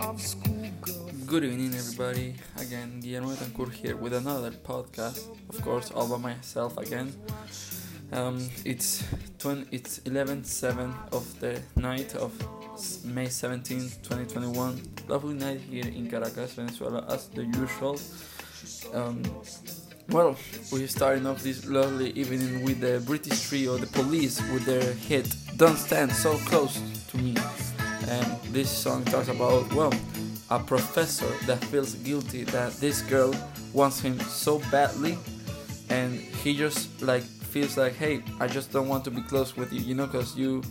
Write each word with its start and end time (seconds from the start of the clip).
Good 0.00 1.44
evening, 1.44 1.74
everybody. 1.74 2.34
Again, 2.56 3.00
Guillermo 3.00 3.34
Betancourt 3.34 3.72
here 3.74 3.96
with 3.96 4.14
another 4.14 4.50
podcast. 4.50 5.28
Of 5.50 5.60
course, 5.60 5.90
all 5.90 6.08
by 6.08 6.16
myself 6.16 6.78
again. 6.78 7.12
Um, 8.10 8.48
it's 8.64 9.04
20, 9.40 9.66
it's 9.70 9.98
11:07 10.06 10.94
of 11.12 11.38
the 11.40 11.60
night 11.76 12.14
of 12.14 12.32
May 13.04 13.28
17, 13.28 13.90
2021. 14.02 14.80
Lovely 15.06 15.34
night 15.34 15.60
here 15.60 15.86
in 15.86 16.08
Caracas, 16.08 16.54
Venezuela, 16.54 17.04
as 17.10 17.28
the 17.28 17.44
usual. 17.44 18.00
Um, 18.94 19.22
well, 20.08 20.34
we're 20.72 20.88
starting 20.88 21.26
off 21.26 21.42
this 21.42 21.66
lovely 21.66 22.12
evening 22.12 22.64
with 22.64 22.80
the 22.80 23.02
British 23.04 23.48
trio, 23.48 23.76
the 23.76 23.86
police, 23.86 24.40
with 24.50 24.64
their 24.64 24.94
hit 24.94 25.28
"Don't 25.58 25.76
Stand 25.76 26.12
So 26.12 26.38
Close 26.48 26.74
to 26.74 26.80
Me." 26.80 26.86
And 26.86 26.99
this 28.52 28.70
song 28.70 29.04
talks 29.04 29.28
about 29.28 29.72
well, 29.72 29.92
a 30.50 30.58
professor 30.58 31.28
that 31.46 31.62
feels 31.64 31.94
guilty 31.96 32.44
that 32.44 32.72
this 32.74 33.02
girl 33.02 33.34
wants 33.72 34.00
him 34.00 34.18
so 34.20 34.58
badly, 34.70 35.16
and 35.88 36.14
he 36.14 36.56
just 36.56 37.00
like 37.02 37.22
feels 37.22 37.76
like, 37.76 37.94
hey, 37.94 38.22
I 38.40 38.46
just 38.46 38.72
don't 38.72 38.88
want 38.88 39.04
to 39.04 39.10
be 39.10 39.22
close 39.22 39.56
with 39.56 39.72
you, 39.72 39.80
you 39.80 39.94
know, 39.94 40.06
because 40.06 40.36
you 40.36 40.62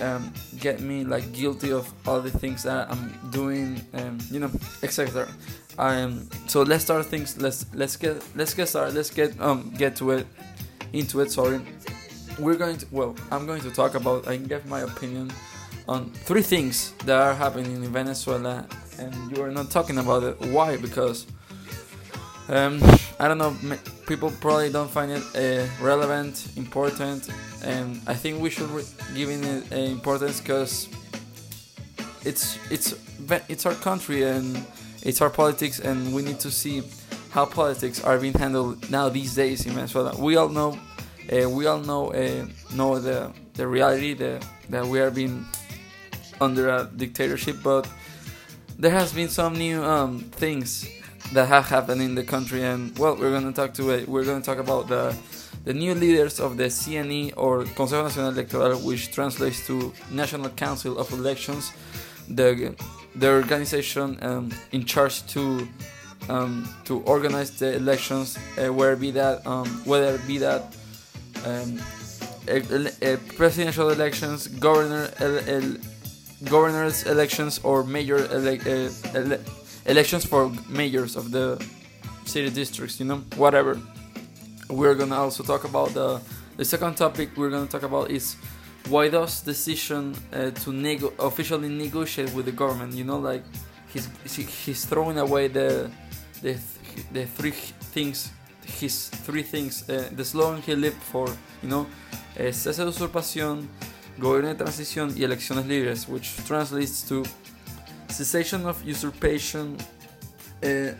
um, 0.00 0.32
get 0.60 0.80
me 0.80 1.04
like 1.04 1.32
guilty 1.32 1.72
of 1.72 1.92
all 2.06 2.20
the 2.20 2.30
things 2.30 2.62
that 2.62 2.90
I'm 2.90 3.18
doing, 3.30 3.80
and 3.92 4.22
you 4.30 4.40
know, 4.40 4.50
etc. 4.82 5.28
Um, 5.78 6.28
so 6.46 6.62
let's 6.62 6.84
start 6.84 7.06
things. 7.06 7.40
Let's 7.40 7.66
let's 7.74 7.96
get 7.96 8.22
let's 8.36 8.54
get 8.54 8.68
started. 8.68 8.94
Let's 8.94 9.10
get 9.10 9.40
um 9.40 9.72
get 9.76 9.96
to 9.96 10.12
it, 10.12 10.26
into 10.92 11.20
it. 11.20 11.30
Sorry, 11.32 11.60
we're 12.38 12.56
going 12.56 12.76
to 12.78 12.86
well, 12.90 13.16
I'm 13.30 13.46
going 13.46 13.62
to 13.62 13.70
talk 13.70 13.94
about. 13.94 14.28
I 14.28 14.36
can 14.36 14.46
give 14.46 14.66
my 14.66 14.80
opinion 14.80 15.32
on 15.86 16.10
three 16.10 16.42
things 16.42 16.92
that 17.04 17.16
are 17.16 17.34
happening 17.34 17.84
in 17.84 17.92
Venezuela, 17.92 18.66
and 18.98 19.14
you 19.30 19.42
are 19.42 19.50
not 19.50 19.70
talking 19.70 19.98
about 19.98 20.22
it. 20.22 20.40
Why? 20.40 20.76
Because 20.76 21.26
um, 22.48 22.80
I 23.18 23.28
don't 23.28 23.38
know. 23.38 23.56
People 24.06 24.30
probably 24.40 24.70
don't 24.70 24.90
find 24.90 25.10
it 25.12 25.22
uh, 25.34 25.66
relevant, 25.82 26.46
important, 26.56 27.28
and 27.62 28.00
I 28.06 28.14
think 28.14 28.40
we 28.40 28.50
should 28.50 28.68
give 29.14 29.30
it 29.30 29.72
uh, 29.72 29.76
importance 29.76 30.40
because 30.40 30.88
it's 32.24 32.58
it's 32.70 32.94
it's 33.48 33.66
our 33.66 33.74
country 33.74 34.24
and 34.24 34.62
it's 35.02 35.20
our 35.20 35.30
politics, 35.30 35.80
and 35.80 36.14
we 36.14 36.22
need 36.22 36.40
to 36.40 36.50
see 36.50 36.82
how 37.30 37.44
politics 37.46 38.02
are 38.04 38.18
being 38.18 38.34
handled 38.34 38.90
now 38.90 39.08
these 39.08 39.34
days 39.34 39.66
in 39.66 39.72
Venezuela. 39.72 40.14
We 40.18 40.36
all 40.36 40.48
know, 40.48 40.78
uh, 41.32 41.48
we 41.48 41.66
all 41.66 41.80
know 41.80 42.12
uh, 42.12 42.46
know 42.74 42.98
the 42.98 43.32
the 43.54 43.66
reality 43.66 44.14
that 44.14 44.46
that 44.68 44.86
we 44.86 45.00
are 45.00 45.10
being 45.10 45.46
under 46.40 46.68
a 46.68 46.84
dictatorship, 46.96 47.56
but 47.62 47.88
there 48.78 48.90
has 48.90 49.12
been 49.12 49.28
some 49.28 49.54
new 49.54 49.82
um, 49.82 50.20
things 50.20 50.88
that 51.32 51.48
have 51.48 51.66
happened 51.66 52.02
in 52.02 52.14
the 52.14 52.24
country, 52.24 52.62
and 52.64 52.96
well, 52.98 53.16
we're 53.16 53.30
gonna 53.30 53.52
talk 53.52 53.74
to 53.74 53.90
it. 53.90 54.08
We're 54.08 54.24
gonna 54.24 54.42
talk 54.42 54.58
about 54.58 54.88
the 54.88 55.14
the 55.64 55.72
new 55.72 55.94
leaders 55.94 56.40
of 56.40 56.56
the 56.56 56.64
CNE 56.64 57.32
or 57.36 57.64
Consejo 57.64 58.02
Nacional 58.04 58.30
Electoral, 58.30 58.78
which 58.80 59.10
translates 59.12 59.66
to 59.66 59.92
National 60.10 60.50
Council 60.50 60.98
of 60.98 61.10
Elections, 61.12 61.72
the 62.28 62.74
the 63.14 63.28
organization 63.30 64.18
um, 64.22 64.50
in 64.72 64.84
charge 64.84 65.26
to 65.28 65.66
um, 66.28 66.68
to 66.84 67.00
organize 67.02 67.50
the 67.58 67.74
elections, 67.76 68.38
uh, 68.58 68.72
where 68.72 68.96
be 68.96 69.10
that 69.12 69.46
um, 69.46 69.66
whether 69.84 70.18
be 70.26 70.38
that 70.38 70.74
um, 71.46 71.80
e- 72.48 72.88
e- 73.02 73.16
presidential 73.36 73.90
elections, 73.90 74.48
governor 74.48 75.10
el- 75.20 75.48
el- 75.48 75.76
governors 76.42 77.04
elections, 77.06 77.60
or 77.62 77.84
mayor 77.84 78.18
ele- 78.30 78.60
uh, 78.60 79.18
ele- 79.18 79.40
elections 79.86 80.24
for 80.24 80.50
mayors 80.68 81.16
of 81.16 81.30
the 81.30 81.58
city 82.24 82.50
districts. 82.50 82.98
You 83.00 83.06
know, 83.06 83.22
whatever. 83.36 83.78
We're 84.68 84.94
gonna 84.94 85.16
also 85.16 85.42
talk 85.42 85.64
about 85.64 85.92
the 85.94 86.20
the 86.56 86.64
second 86.64 86.96
topic 86.96 87.30
we're 87.36 87.50
gonna 87.50 87.66
talk 87.66 87.82
about 87.82 88.10
is 88.10 88.36
Guaido's 88.84 89.40
decision 89.42 90.14
uh, 90.32 90.50
to 90.64 90.72
nego- 90.72 91.12
officially 91.18 91.68
negotiate 91.68 92.32
with 92.34 92.46
the 92.46 92.52
government. 92.52 92.94
You 92.94 93.04
know, 93.04 93.18
like 93.18 93.42
he's 93.92 94.08
he's 94.64 94.84
throwing 94.86 95.18
away 95.18 95.48
the 95.48 95.90
the 96.42 96.54
th- 96.54 97.06
the 97.12 97.26
three 97.26 97.52
things 97.94 98.30
his 98.80 99.08
three 99.26 99.42
things 99.42 99.84
uh, 99.88 100.08
the 100.16 100.24
slogan 100.24 100.62
he 100.62 100.74
lived 100.74 101.02
for. 101.12 101.28
You 101.62 101.68
know, 101.68 101.86
cese 102.36 102.76
de 102.76 102.84
usurpación, 102.90 103.68
gobierno 104.18 104.48
de 104.48 104.54
transición 104.54 105.12
y 105.16 105.24
elecciones 105.24 105.66
libres, 105.66 106.08
which 106.08 106.36
translates 106.46 107.02
to 107.08 107.24
cessation 108.08 108.66
of 108.66 108.82
usurpation, 108.84 109.76
uh, 110.62 110.92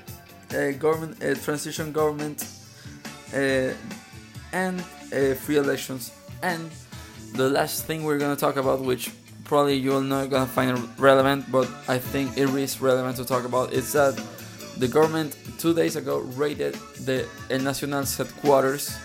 uh, 0.53 0.73
government 0.79 1.23
uh, 1.23 1.35
transition 1.45 1.93
government, 1.93 2.45
and 4.53 4.81
free 5.39 5.57
elections. 5.57 6.13
And 6.43 6.71
the 7.35 7.49
last 7.49 7.87
thing 7.87 8.05
we're 8.05 8.19
gonna 8.19 8.37
talk 8.37 8.57
about, 8.57 8.81
which 8.81 9.11
probably 9.45 9.77
you're 9.77 10.03
not 10.03 10.31
gonna 10.31 10.47
find 10.47 10.79
relevant, 10.99 11.51
but 11.51 11.69
I 11.89 11.99
think 11.99 12.37
it 12.37 12.49
is 12.49 12.81
relevant 12.81 13.17
to 13.17 13.25
talk 13.25 13.45
about, 13.45 13.73
is 13.73 13.93
that 13.93 14.21
the 14.79 14.89
government 14.89 15.37
two 15.59 15.75
days 15.75 15.97
ago 15.97 16.19
raided 16.37 16.75
the 17.05 17.27
El 17.51 17.61
headquarters, 17.61 18.97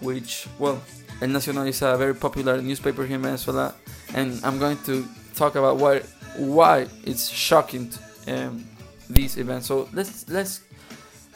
which 0.00 0.46
well, 0.58 0.82
El 1.20 1.28
Nacional 1.28 1.66
is 1.66 1.82
a 1.82 1.96
very 1.96 2.14
popular 2.14 2.60
newspaper 2.60 3.06
here 3.06 3.16
in 3.16 3.22
Venezuela, 3.22 3.74
and 4.14 4.40
I'm 4.44 4.58
going 4.58 4.78
to 4.84 5.06
talk 5.34 5.54
about 5.54 5.76
why 5.76 6.00
why 6.36 6.86
it's 7.04 7.28
shocking 7.28 7.90
um, 8.26 8.64
these 9.08 9.36
events. 9.36 9.66
So 9.66 9.88
let's 9.92 10.28
let's 10.28 10.62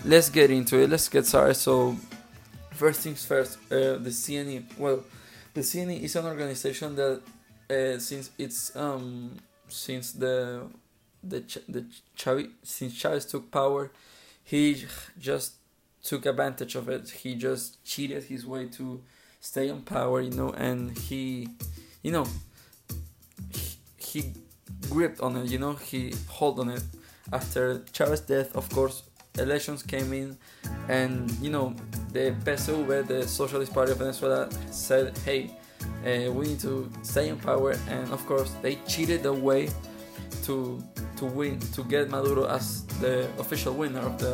let's 0.04 0.30
get 0.30 0.50
into 0.50 0.78
it. 0.78 0.90
Let's 0.90 1.08
get 1.08 1.26
started. 1.26 1.54
So 1.54 1.96
first 2.72 3.00
things 3.00 3.24
first, 3.24 3.58
uh, 3.70 3.98
the 3.98 4.10
CNE. 4.10 4.78
Well, 4.78 5.04
the 5.54 5.60
CNE 5.60 6.02
is 6.02 6.16
an 6.16 6.26
organization 6.26 6.96
that 6.96 7.22
uh, 7.70 7.98
since 7.98 8.30
it's 8.36 8.74
um 8.76 9.36
since 9.68 10.12
the 10.12 10.66
the 11.22 11.40
Ch- 11.42 11.66
the 11.68 11.84
Chavi, 12.16 12.50
since 12.62 12.94
Chavez 12.94 13.26
took 13.26 13.50
power, 13.50 13.90
he 14.42 14.86
just 15.18 15.54
took 16.02 16.26
advantage 16.26 16.74
of 16.74 16.88
it. 16.88 17.10
He 17.10 17.34
just 17.34 17.84
cheated 17.84 18.24
his 18.24 18.46
way 18.46 18.66
to 18.66 19.02
stay 19.40 19.70
on 19.70 19.82
power, 19.82 20.20
you 20.20 20.30
know, 20.30 20.50
and 20.50 20.96
he, 20.96 21.48
you 22.02 22.12
know, 22.12 22.26
he, 23.50 23.76
he 23.96 24.32
gripped 24.90 25.20
on 25.20 25.36
it, 25.36 25.50
you 25.50 25.58
know, 25.58 25.74
he 25.74 26.14
hold 26.28 26.58
on 26.58 26.70
it. 26.70 26.82
After 27.32 27.84
Chavez's 27.92 28.24
death, 28.24 28.56
of 28.56 28.68
course, 28.70 29.02
elections 29.38 29.82
came 29.82 30.12
in, 30.12 30.38
and 30.88 31.30
you 31.42 31.50
know, 31.50 31.74
the 32.12 32.34
PSUV, 32.44 33.06
the 33.06 33.28
Socialist 33.28 33.72
Party 33.74 33.92
of 33.92 33.98
Venezuela, 33.98 34.48
said, 34.70 35.16
"Hey, 35.18 35.50
uh, 36.06 36.32
we 36.32 36.48
need 36.48 36.60
to 36.60 36.90
stay 37.02 37.28
in 37.28 37.36
power," 37.36 37.76
and 37.88 38.10
of 38.12 38.24
course, 38.26 38.50
they 38.62 38.76
cheated 38.86 39.22
the 39.22 39.32
way 39.32 39.68
to 40.44 40.82
to 41.16 41.26
win 41.26 41.60
to 41.74 41.84
get 41.84 42.08
Maduro 42.10 42.46
as 42.46 42.84
the 43.00 43.28
official 43.38 43.74
winner 43.74 44.00
of 44.00 44.18
the 44.18 44.32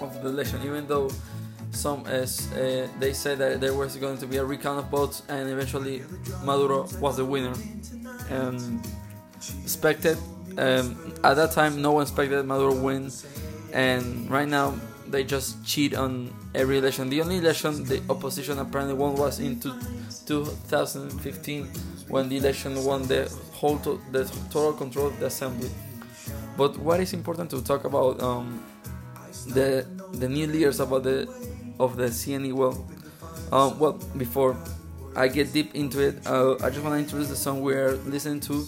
of 0.00 0.22
the 0.22 0.28
election, 0.28 0.60
even 0.64 0.86
though 0.86 1.10
some 1.70 2.06
as 2.06 2.50
uh, 2.52 2.88
they 2.98 3.12
said 3.12 3.38
that 3.38 3.60
there 3.60 3.74
was 3.74 3.96
going 3.96 4.18
to 4.18 4.26
be 4.26 4.36
a 4.36 4.44
recount 4.44 4.78
of 4.78 4.86
votes, 4.90 5.22
and 5.28 5.48
eventually 5.48 6.02
Maduro 6.44 6.86
was 7.00 7.16
the 7.16 7.24
winner. 7.24 7.54
Um, 8.30 8.82
expected 9.62 10.18
um, 10.58 11.14
at 11.24 11.34
that 11.34 11.52
time, 11.52 11.80
no 11.80 11.92
one 11.92 12.02
expected 12.02 12.44
Maduro 12.44 12.74
win, 12.74 13.10
and 13.72 14.30
right 14.30 14.48
now 14.48 14.74
they 15.08 15.24
just 15.24 15.64
cheat 15.64 15.94
on 15.94 16.32
every 16.54 16.78
election. 16.78 17.08
The 17.08 17.20
only 17.20 17.38
election 17.38 17.84
the 17.84 18.02
opposition 18.08 18.58
apparently 18.58 18.94
won 18.94 19.14
was 19.14 19.40
in 19.40 19.58
two, 19.60 19.74
2015 20.26 21.64
when 22.08 22.28
the 22.28 22.36
election 22.36 22.84
won 22.84 23.06
the 23.06 23.32
whole 23.52 23.78
to- 23.78 24.00
the 24.12 24.24
total 24.50 24.72
control 24.72 25.06
of 25.08 25.18
the 25.20 25.26
assembly. 25.26 25.70
But 26.56 26.76
what 26.78 27.00
is 27.00 27.12
important 27.12 27.50
to 27.50 27.62
talk 27.62 27.84
about 27.84 28.20
um, 28.20 28.62
the 29.48 29.86
the 30.12 30.28
new 30.28 30.46
leaders 30.46 30.80
about 30.80 31.04
the 31.04 31.28
of 31.80 31.96
the 31.96 32.06
CNE? 32.06 32.52
Well, 32.52 32.86
um, 33.50 33.78
well 33.78 33.98
before 34.16 34.56
I 35.16 35.28
get 35.28 35.52
deep 35.52 35.74
into 35.74 36.00
it, 36.00 36.26
uh, 36.26 36.54
I 36.62 36.70
just 36.70 36.84
want 36.84 36.94
to 36.94 36.98
introduce 36.98 37.28
the 37.28 37.36
song 37.36 37.62
we're 37.62 37.96
listening 38.06 38.40
to 38.40 38.64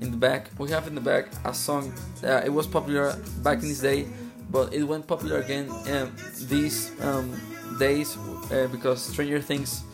in 0.00 0.10
the 0.10 0.16
back. 0.16 0.50
We 0.58 0.70
have 0.70 0.86
in 0.86 0.94
the 0.94 1.00
back 1.00 1.28
a 1.44 1.54
song 1.54 1.94
that 2.20 2.44
it 2.44 2.52
was 2.52 2.66
popular 2.66 3.16
back 3.42 3.62
in 3.62 3.68
this 3.68 3.80
day, 3.80 4.06
but 4.50 4.74
it 4.74 4.82
went 4.82 5.06
popular 5.06 5.38
again 5.40 5.70
um, 5.70 6.12
these 6.48 6.92
um, 7.00 7.32
days 7.78 8.18
uh, 8.50 8.68
because 8.70 9.02
Stranger 9.02 9.40
Things 9.40 9.84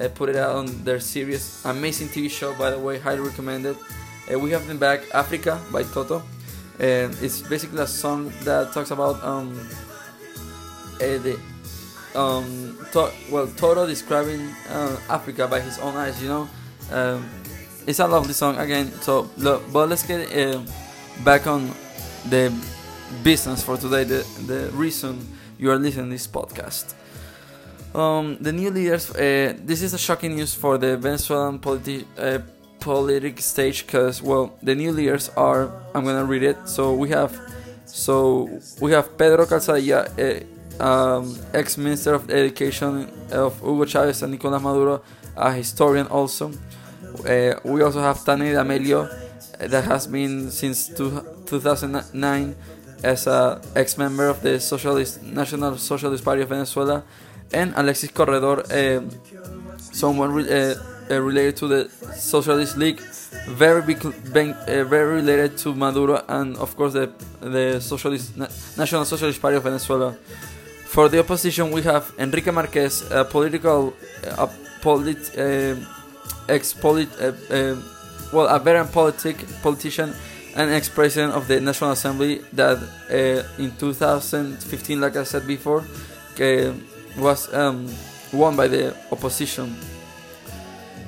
uh, 0.00 0.08
put 0.08 0.28
it 0.28 0.36
out 0.36 0.56
on 0.56 0.66
their 0.84 1.00
series. 1.00 1.62
Amazing 1.64 2.08
TV 2.08 2.30
show, 2.30 2.54
by 2.54 2.70
the 2.70 2.78
way, 2.78 2.98
highly 2.98 3.20
recommended. 3.20 3.76
Uh, 4.32 4.38
we 4.38 4.50
have 4.50 4.62
in 4.62 4.68
the 4.68 4.74
back 4.74 5.02
Africa 5.14 5.60
by 5.70 5.82
Toto. 5.82 6.22
And 6.78 7.14
it's 7.22 7.42
basically 7.42 7.80
a 7.82 7.86
song 7.86 8.32
that 8.42 8.72
talks 8.72 8.90
about 8.90 9.22
um, 9.22 9.54
uh, 10.96 10.98
the 10.98 11.38
um, 12.14 12.76
to- 12.92 13.12
well 13.30 13.46
Toto 13.46 13.86
describing 13.86 14.40
uh, 14.68 14.96
Africa 15.08 15.46
by 15.48 15.60
his 15.60 15.78
own 15.78 15.96
eyes. 15.96 16.20
You 16.22 16.28
know, 16.28 16.48
um, 16.92 17.28
it's 17.86 17.98
a 17.98 18.06
lovely 18.06 18.32
song 18.34 18.58
again. 18.58 18.90
So, 19.00 19.30
look, 19.36 19.62
but 19.72 19.88
let's 19.88 20.06
get 20.06 20.30
uh, 20.36 20.60
back 21.24 21.46
on 21.46 21.70
the 22.28 22.52
business 23.22 23.62
for 23.62 23.76
today. 23.76 24.04
The 24.04 24.26
the 24.46 24.70
reason 24.72 25.26
you 25.58 25.70
are 25.70 25.78
listening 25.78 26.06
to 26.06 26.12
this 26.12 26.26
podcast. 26.26 26.94
Um, 27.94 28.38
the 28.40 28.52
new 28.52 28.70
leaders. 28.70 29.10
Uh, 29.10 29.52
this 29.64 29.82
is 29.82 29.92
a 29.94 29.98
shocking 29.98 30.34
news 30.34 30.54
for 30.54 30.78
the 30.78 30.96
Venezuelan 30.96 31.58
politi- 31.58 32.06
uh, 32.18 32.38
political 32.80 33.42
stage 33.42 33.84
because 33.86 34.22
well, 34.22 34.56
the 34.62 34.74
new 34.74 34.92
leaders 34.92 35.28
are. 35.36 35.70
I'm 35.94 36.04
gonna 36.04 36.24
read 36.24 36.42
it. 36.42 36.56
So 36.66 36.94
we 36.94 37.10
have, 37.10 37.38
so 37.84 38.48
we 38.80 38.92
have 38.92 39.16
Pedro 39.18 39.44
Calzadilla, 39.44 40.08
uh, 40.18 40.44
um, 40.82 41.36
ex-minister 41.54 42.14
of 42.14 42.28
education 42.30 43.08
of 43.30 43.58
Hugo 43.60 43.84
Chavez 43.84 44.22
and 44.22 44.32
Nicolas 44.32 44.60
Maduro, 44.62 45.02
a 45.36 45.52
historian 45.52 46.06
also. 46.08 46.50
Uh, 47.26 47.54
we 47.64 47.82
also 47.82 48.00
have 48.00 48.24
Tani 48.24 48.50
D'Amelio, 48.52 49.04
uh, 49.04 49.66
that 49.68 49.84
has 49.84 50.06
been 50.06 50.50
since 50.50 50.88
two, 50.88 51.22
2009 51.46 52.56
as 53.04 53.26
a 53.26 53.60
ex-member 53.76 54.28
of 54.28 54.42
the 54.42 54.58
Socialist 54.60 55.22
National 55.22 55.76
Socialist 55.78 56.24
Party 56.24 56.42
of 56.42 56.48
Venezuela, 56.48 57.04
and 57.52 57.72
Alexis 57.76 58.10
Corredor, 58.10 58.60
uh, 58.72 59.02
someone 59.78 60.32
re- 60.32 60.48
uh, 61.10 61.20
related 61.20 61.56
to 61.56 61.68
the 61.68 61.88
Socialist 62.16 62.76
League, 62.76 63.00
very 63.48 63.82
big, 63.82 63.98
very 64.66 65.16
related 65.16 65.58
to 65.58 65.74
Maduro, 65.74 66.24
and 66.28 66.56
of 66.56 66.74
course 66.76 66.92
the 66.94 67.10
the 67.40 67.80
Socialist 67.80 68.36
Na- 68.36 68.48
National 68.78 69.04
Socialist 69.04 69.40
Party 69.40 69.56
of 69.56 69.62
Venezuela. 69.64 70.16
For 70.92 71.08
the 71.08 71.20
opposition, 71.20 71.70
we 71.70 71.80
have 71.84 72.12
Enrique 72.18 72.50
Marquez, 72.50 73.10
a 73.10 73.24
political, 73.24 73.94
a 74.36 74.46
polit, 74.82 75.38
uh, 75.38 75.74
ex-polit, 76.50 77.08
uh, 77.18 77.32
uh, 77.48 77.76
well, 78.30 78.46
a 78.46 78.58
veteran 78.58 78.88
politic 78.88 79.38
politician 79.62 80.12
and 80.54 80.70
ex-president 80.70 81.32
of 81.32 81.48
the 81.48 81.62
National 81.62 81.92
Assembly 81.92 82.42
that 82.52 82.76
in 83.58 83.72
2015, 83.78 85.00
like 85.00 85.16
I 85.16 85.24
said 85.24 85.46
before, 85.46 85.82
was 87.16 87.54
um, 87.54 87.88
won 88.30 88.54
by 88.54 88.68
the 88.68 88.94
opposition. 89.10 89.74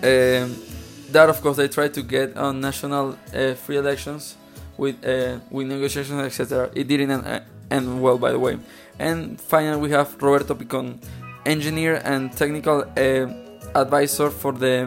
That, 0.01 1.29
of 1.29 1.43
course, 1.43 1.59
they 1.59 1.69
tried 1.69 1.93
to 1.93 2.03
get 2.03 2.39
on 2.39 2.59
national 2.59 3.19
free 3.67 3.77
elections 3.77 4.37
with 4.79 5.05
uh, 5.05 5.41
with 5.51 5.67
negotiations, 5.67 6.21
etc. 6.23 6.71
It 6.75 6.89
didn't 6.89 7.23
end 7.71 8.03
well, 8.03 8.19
by 8.19 8.33
the 8.33 8.39
way. 8.39 8.59
And 8.99 9.41
finally, 9.41 9.81
we 9.81 9.91
have 9.91 10.23
Roberto 10.23 10.55
Picon, 10.55 11.01
engineer 11.45 12.01
and 12.05 12.33
technical 12.33 12.85
uh, 12.97 13.27
advisor 13.75 14.31
for 14.31 14.53
the 14.53 14.87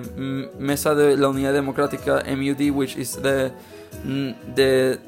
Mesa 0.57 0.95
de 0.95 1.15
la 1.15 1.29
Unidad 1.29 1.53
Democrática 1.53 2.23
(MUD), 2.25 2.71
which 2.71 2.95
is 2.95 3.15
the 3.15 3.51
mm, 4.05 4.35
the 4.55 4.99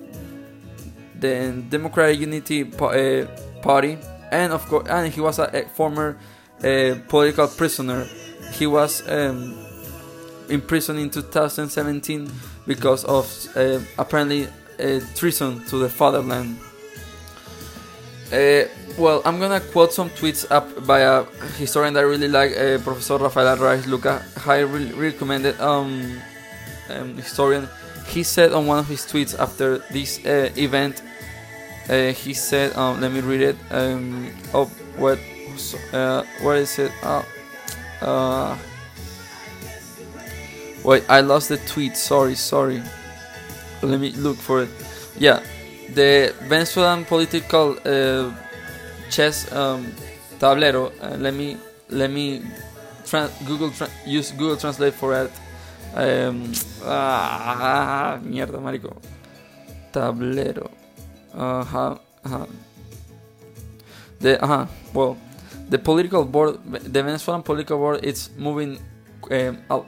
the 1.20 1.64
Democratic 1.70 2.20
Unity 2.20 2.64
uh, 2.64 3.26
Party, 3.62 3.98
and 4.32 4.54
of 4.54 4.66
course, 4.68 4.88
and 4.90 5.14
he 5.14 5.22
was 5.22 5.40
a, 5.40 5.50
a 5.54 5.64
former 5.70 6.18
uh, 6.64 6.96
political 7.08 7.48
prisoner. 7.48 8.06
He 8.54 8.68
was 8.68 9.08
um, 9.08 9.56
imprisoned 10.50 11.00
in 11.00 11.10
2017 11.10 12.30
because 12.66 13.06
of 13.06 13.26
uh, 13.56 13.80
apparently 13.98 14.48
treason 15.16 15.64
to 15.66 15.78
the 15.78 15.90
fatherland. 15.90 16.58
Uh, 18.32 18.68
well, 18.98 19.22
I'm 19.26 19.40
gonna 19.40 19.60
quote 19.60 19.92
some 19.92 20.10
tweets 20.12 20.46
up 20.52 20.86
by 20.86 21.00
a 21.00 21.24
historian 21.58 21.94
that 21.96 22.02
I 22.02 22.04
really 22.04 22.28
like, 22.28 22.52
uh, 22.56 22.78
Professor 22.78 23.18
Rafael 23.18 23.58
Arraiz 23.58 23.88
Lucca, 23.88 24.24
highly 24.38 24.92
recommended 24.94 25.60
um, 25.60 26.22
um, 26.90 27.16
historian. 27.16 27.68
He 28.08 28.24
said 28.24 28.54
on 28.54 28.68
one 28.68 28.78
of 28.80 28.88
his 28.88 29.02
tweets 29.02 29.38
after 29.38 29.80
this 29.92 30.24
uh, 30.26 30.50
event, 30.58 31.02
uh, 31.90 32.12
he 32.12 32.34
said, 32.34 32.76
um, 32.76 33.02
let 33.02 33.12
me 33.12 33.22
read 33.22 33.42
it. 33.42 33.56
Oh, 34.54 34.66
what? 34.98 35.20
Uh, 35.92 36.24
where 36.42 36.58
is 36.58 36.78
it? 36.78 36.92
Oh, 38.02 38.58
wait, 40.84 41.04
I 41.10 41.22
lost 41.22 41.50
the 41.50 41.58
tweet. 41.58 41.98
Sorry, 41.98 42.36
sorry. 42.36 42.82
Let 43.82 44.00
me 44.00 44.12
look 44.12 44.38
for 44.38 44.64
it. 44.64 44.70
Yeah, 45.18 45.42
the 45.94 46.34
Venezuelan 46.48 47.06
political 47.06 47.78
uh, 47.86 48.32
chess 49.10 49.52
um, 49.52 49.92
tablero. 50.40 50.92
Uh, 51.02 51.18
let 51.18 51.34
me 51.34 51.58
let 51.90 52.12
me 52.12 52.42
tra- 53.06 53.32
Google 53.46 53.72
tra- 53.72 53.90
use 54.06 54.32
Google 54.32 54.58
Translate 54.58 54.94
for 54.94 55.14
it. 55.16 55.32
Um, 55.96 56.52
ah, 56.86 58.20
mierda, 58.24 58.62
marico. 58.62 58.96
Tablero. 59.92 60.70
Uh-huh, 61.34 61.98
uh-huh. 62.26 62.46
The 64.20 64.44
uh-huh. 64.44 64.66
Well, 64.94 65.18
the 65.70 65.78
political 65.78 66.26
board, 66.26 66.60
the 66.66 67.04
Venezuelan 67.04 67.44
political 67.44 67.78
board, 67.78 68.00
it's 68.04 68.30
moving, 68.38 68.80
um, 69.32 69.58
out, 69.70 69.88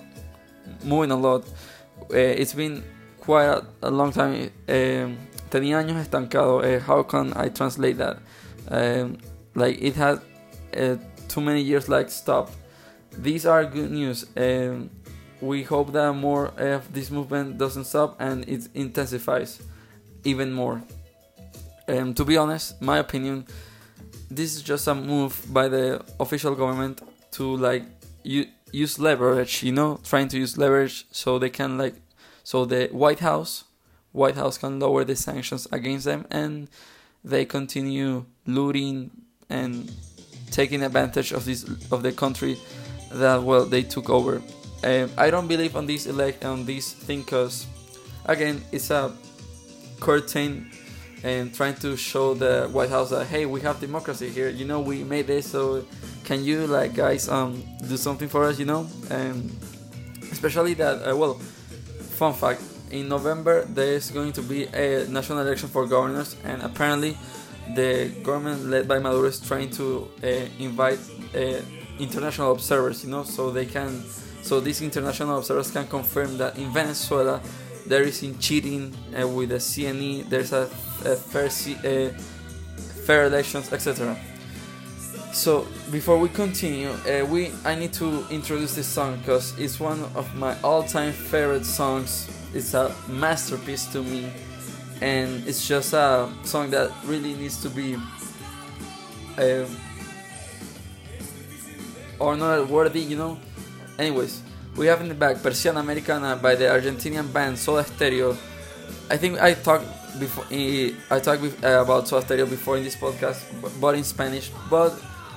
moving 0.84 1.12
a 1.12 1.18
lot. 1.18 1.44
Uh, 2.10 2.18
it's 2.18 2.54
been 2.54 2.84
quite 3.20 3.46
a, 3.46 3.66
a 3.84 3.92
long 3.92 4.12
time. 4.12 4.50
Um, 4.68 5.18
tenía 5.52 5.78
años 5.78 5.98
estancado. 6.02 6.64
Uh, 6.64 6.80
how 6.80 7.04
can 7.04 7.34
I 7.36 7.50
translate 7.50 7.98
that? 7.98 8.18
Um, 8.70 9.18
like 9.54 9.80
it 9.82 9.96
had 9.96 10.22
uh, 10.76 10.96
too 11.28 11.42
many 11.42 11.62
years 11.62 11.88
like 11.88 12.10
stopped. 12.10 12.54
These 13.12 13.46
are 13.46 13.66
good 13.66 13.92
news. 13.92 14.26
Um, 14.36 14.90
we 15.42 15.64
hope 15.64 15.92
that 15.94 16.14
more 16.14 16.48
of 16.58 16.94
this 16.94 17.12
movement 17.12 17.58
doesn't 17.58 17.86
stop 17.86 18.16
and 18.20 18.48
it 18.48 18.70
intensifies 18.74 19.62
even 20.24 20.54
more. 20.54 20.82
Um, 21.88 22.14
to 22.14 22.24
be 22.24 22.38
honest, 22.38 22.82
my 22.82 23.00
opinion, 23.00 23.46
this 24.30 24.56
is 24.56 24.62
just 24.62 24.88
a 24.88 24.96
move 24.96 25.46
by 25.50 25.68
the 25.68 26.02
official 26.20 26.56
government 26.56 27.02
to 27.32 27.58
like 27.58 27.84
use 28.24 29.00
leverage. 29.00 29.64
You 29.64 29.74
know, 29.74 30.00
trying 30.04 30.30
to 30.30 30.38
use 30.38 30.58
leverage 30.58 31.06
so 31.12 31.40
they 31.40 31.50
can 31.50 31.78
like, 31.78 31.96
so 32.44 32.66
the 32.66 32.88
White 32.92 33.20
House, 33.20 33.66
White 34.12 34.36
House 34.36 34.58
can 34.58 34.80
lower 34.80 35.04
the 35.04 35.16
sanctions 35.16 35.68
against 35.72 36.06
them 36.06 36.26
and 36.30 36.68
they 37.24 37.46
continue 37.46 38.26
looting 38.46 39.12
and 39.50 39.92
taking 40.50 40.84
advantage 40.84 41.32
of 41.32 41.46
this 41.46 41.64
of 41.92 42.04
the 42.04 42.12
country 42.12 42.58
that 43.12 43.42
well 43.44 43.66
they 43.66 43.84
took 43.84 44.10
over. 44.10 44.42
Um, 44.84 45.12
I 45.18 45.30
don't 45.30 45.48
believe 45.48 45.76
on 45.76 45.86
this 45.86 46.08
elect 46.08 46.44
on 46.44 46.66
this 46.66 46.92
thing 46.92 47.22
because 47.22 47.68
again 48.26 48.62
it's 48.72 48.90
a 48.90 49.14
curtain 50.00 50.72
and 51.24 51.54
trying 51.54 51.76
to 51.76 51.96
show 51.96 52.34
the 52.34 52.68
White 52.72 52.90
House 52.90 53.12
that 53.12 53.28
hey 53.28 53.46
we 53.46 53.62
have 53.62 53.80
democracy 53.80 54.30
here 54.30 54.50
you 54.50 54.66
know 54.66 54.80
we 54.80 55.04
made 55.04 55.28
this 55.28 55.52
so 55.52 55.86
can 56.26 56.44
you 56.44 56.66
like 56.66 56.96
guys 56.96 57.30
um 57.30 57.64
do 57.88 57.96
something 57.96 58.28
for 58.28 58.46
us 58.46 58.58
you 58.58 58.66
know 58.66 58.88
and 59.12 59.52
especially 60.32 60.74
that 60.74 61.08
uh, 61.08 61.16
well 61.16 61.36
fun 61.36 62.34
fact 62.34 62.62
in 62.92 63.08
November 63.08 63.66
there 63.66 63.94
is 63.94 64.12
going 64.12 64.32
to 64.34 64.42
be 64.42 64.66
a 64.66 65.06
national 65.08 65.40
election 65.40 65.70
for 65.70 65.88
governors 65.88 66.36
and 66.44 66.62
apparently 66.62 67.18
the 67.76 68.12
government 68.24 68.66
led 68.66 68.88
by 68.88 69.00
Maduro 69.00 69.28
is 69.28 69.40
trying 69.40 69.70
to 69.72 70.08
uh, 70.24 70.28
invite 70.60 71.00
uh, 71.36 71.62
international 72.00 72.52
observers, 72.52 73.04
you 73.04 73.12
know, 73.12 73.24
so 73.24 73.52
they 73.52 73.66
can, 73.66 74.04
so 74.42 74.60
these 74.60 74.82
international 74.82 75.38
observers 75.38 75.72
can 75.72 75.88
confirm 75.88 76.38
that 76.38 76.58
in 76.58 76.72
Venezuela 76.72 77.42
there 77.86 78.04
is 78.04 78.24
in 78.24 78.38
cheating 78.40 78.94
uh, 79.20 79.28
with 79.28 79.50
the 79.50 79.56
CNE, 79.56 80.28
there's 80.30 80.54
a, 80.54 80.70
a 81.06 81.16
fair, 81.16 81.46
uh, 81.46 82.10
fair 83.06 83.26
elections, 83.26 83.72
etc. 83.72 84.18
So 85.34 85.66
before 85.92 86.18
we 86.18 86.28
continue, 86.28 86.90
uh, 86.90 87.26
we 87.26 87.52
I 87.64 87.76
need 87.76 87.94
to 87.94 88.26
introduce 88.30 88.76
this 88.76 88.88
song 88.88 89.18
because 89.20 89.58
it's 89.58 89.80
one 89.80 90.04
of 90.14 90.36
my 90.36 90.60
all-time 90.62 91.14
favorite 91.14 91.66
songs. 91.66 92.28
It's 92.54 92.74
a 92.74 92.94
masterpiece 93.08 93.86
to 93.94 94.04
me. 94.04 94.30
And 95.00 95.48
it's 95.48 95.68
just 95.68 95.94
a 95.94 96.30
song 96.44 96.70
that 96.72 96.92
really 97.06 97.34
needs 97.34 97.62
to 97.64 97.70
be 97.70 97.96
um, 99.38 99.68
honored 102.20 102.70
worthy 102.70 103.00
you 103.00 103.18
know? 103.18 103.40
Anyways 103.98 104.42
we 104.76 104.86
have 104.88 105.02
in 105.02 105.08
the 105.08 105.16
back 105.16 105.38
Persiana 105.38 105.80
Americana 105.80 106.36
by 106.36 106.56
the 106.56 106.66
Argentinian 106.66 107.32
band 107.32 107.58
Soda 107.58 107.84
Stereo. 107.84 108.38
I 109.10 109.18
think 109.18 109.42
I 109.42 109.54
talked 109.54 109.88
before 110.20 110.46
I 110.52 111.20
talked 111.20 111.64
uh, 111.64 111.82
about 111.82 112.08
Soda 112.08 112.26
Stereo 112.26 112.46
before 112.46 112.78
in 112.78 112.84
this 112.84 112.98
podcast 112.98 113.42
but 113.80 113.96
in 113.96 114.04
Spanish 114.04 114.52
but 114.70 114.92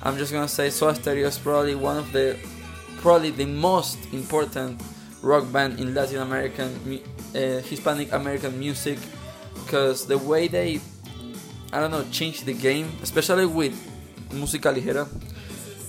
I'm 0.05 0.19
just 0.19 0.33
gonna 0.33 0.49
say 0.49 0.69
Soda 0.69 0.95
Stereo 0.95 1.29
is 1.29 1.39
probably 1.39 1.75
one 1.75 1.97
of 1.97 2.13
the 2.13 2.37
probably 2.99 3.31
the 3.31 3.47
most 3.47 3.99
important 4.13 4.81
rock 5.23 5.51
band 5.51 5.81
in 5.81 5.95
Latin 5.95 6.21
American 6.21 7.01
uh, 7.35 7.61
Hispanic 7.65 8.13
American 8.13 8.59
music 8.59 8.99
because 9.65 10.07
the 10.07 10.19
way 10.19 10.47
they 10.47 10.81
I 11.73 11.81
don't 11.81 11.91
know 11.91 12.05
change 12.13 12.45
the 12.45 12.53
game, 12.53 12.93
especially 13.03 13.47
with 13.47 13.73
música 14.31 14.73
ligera. 14.73 15.09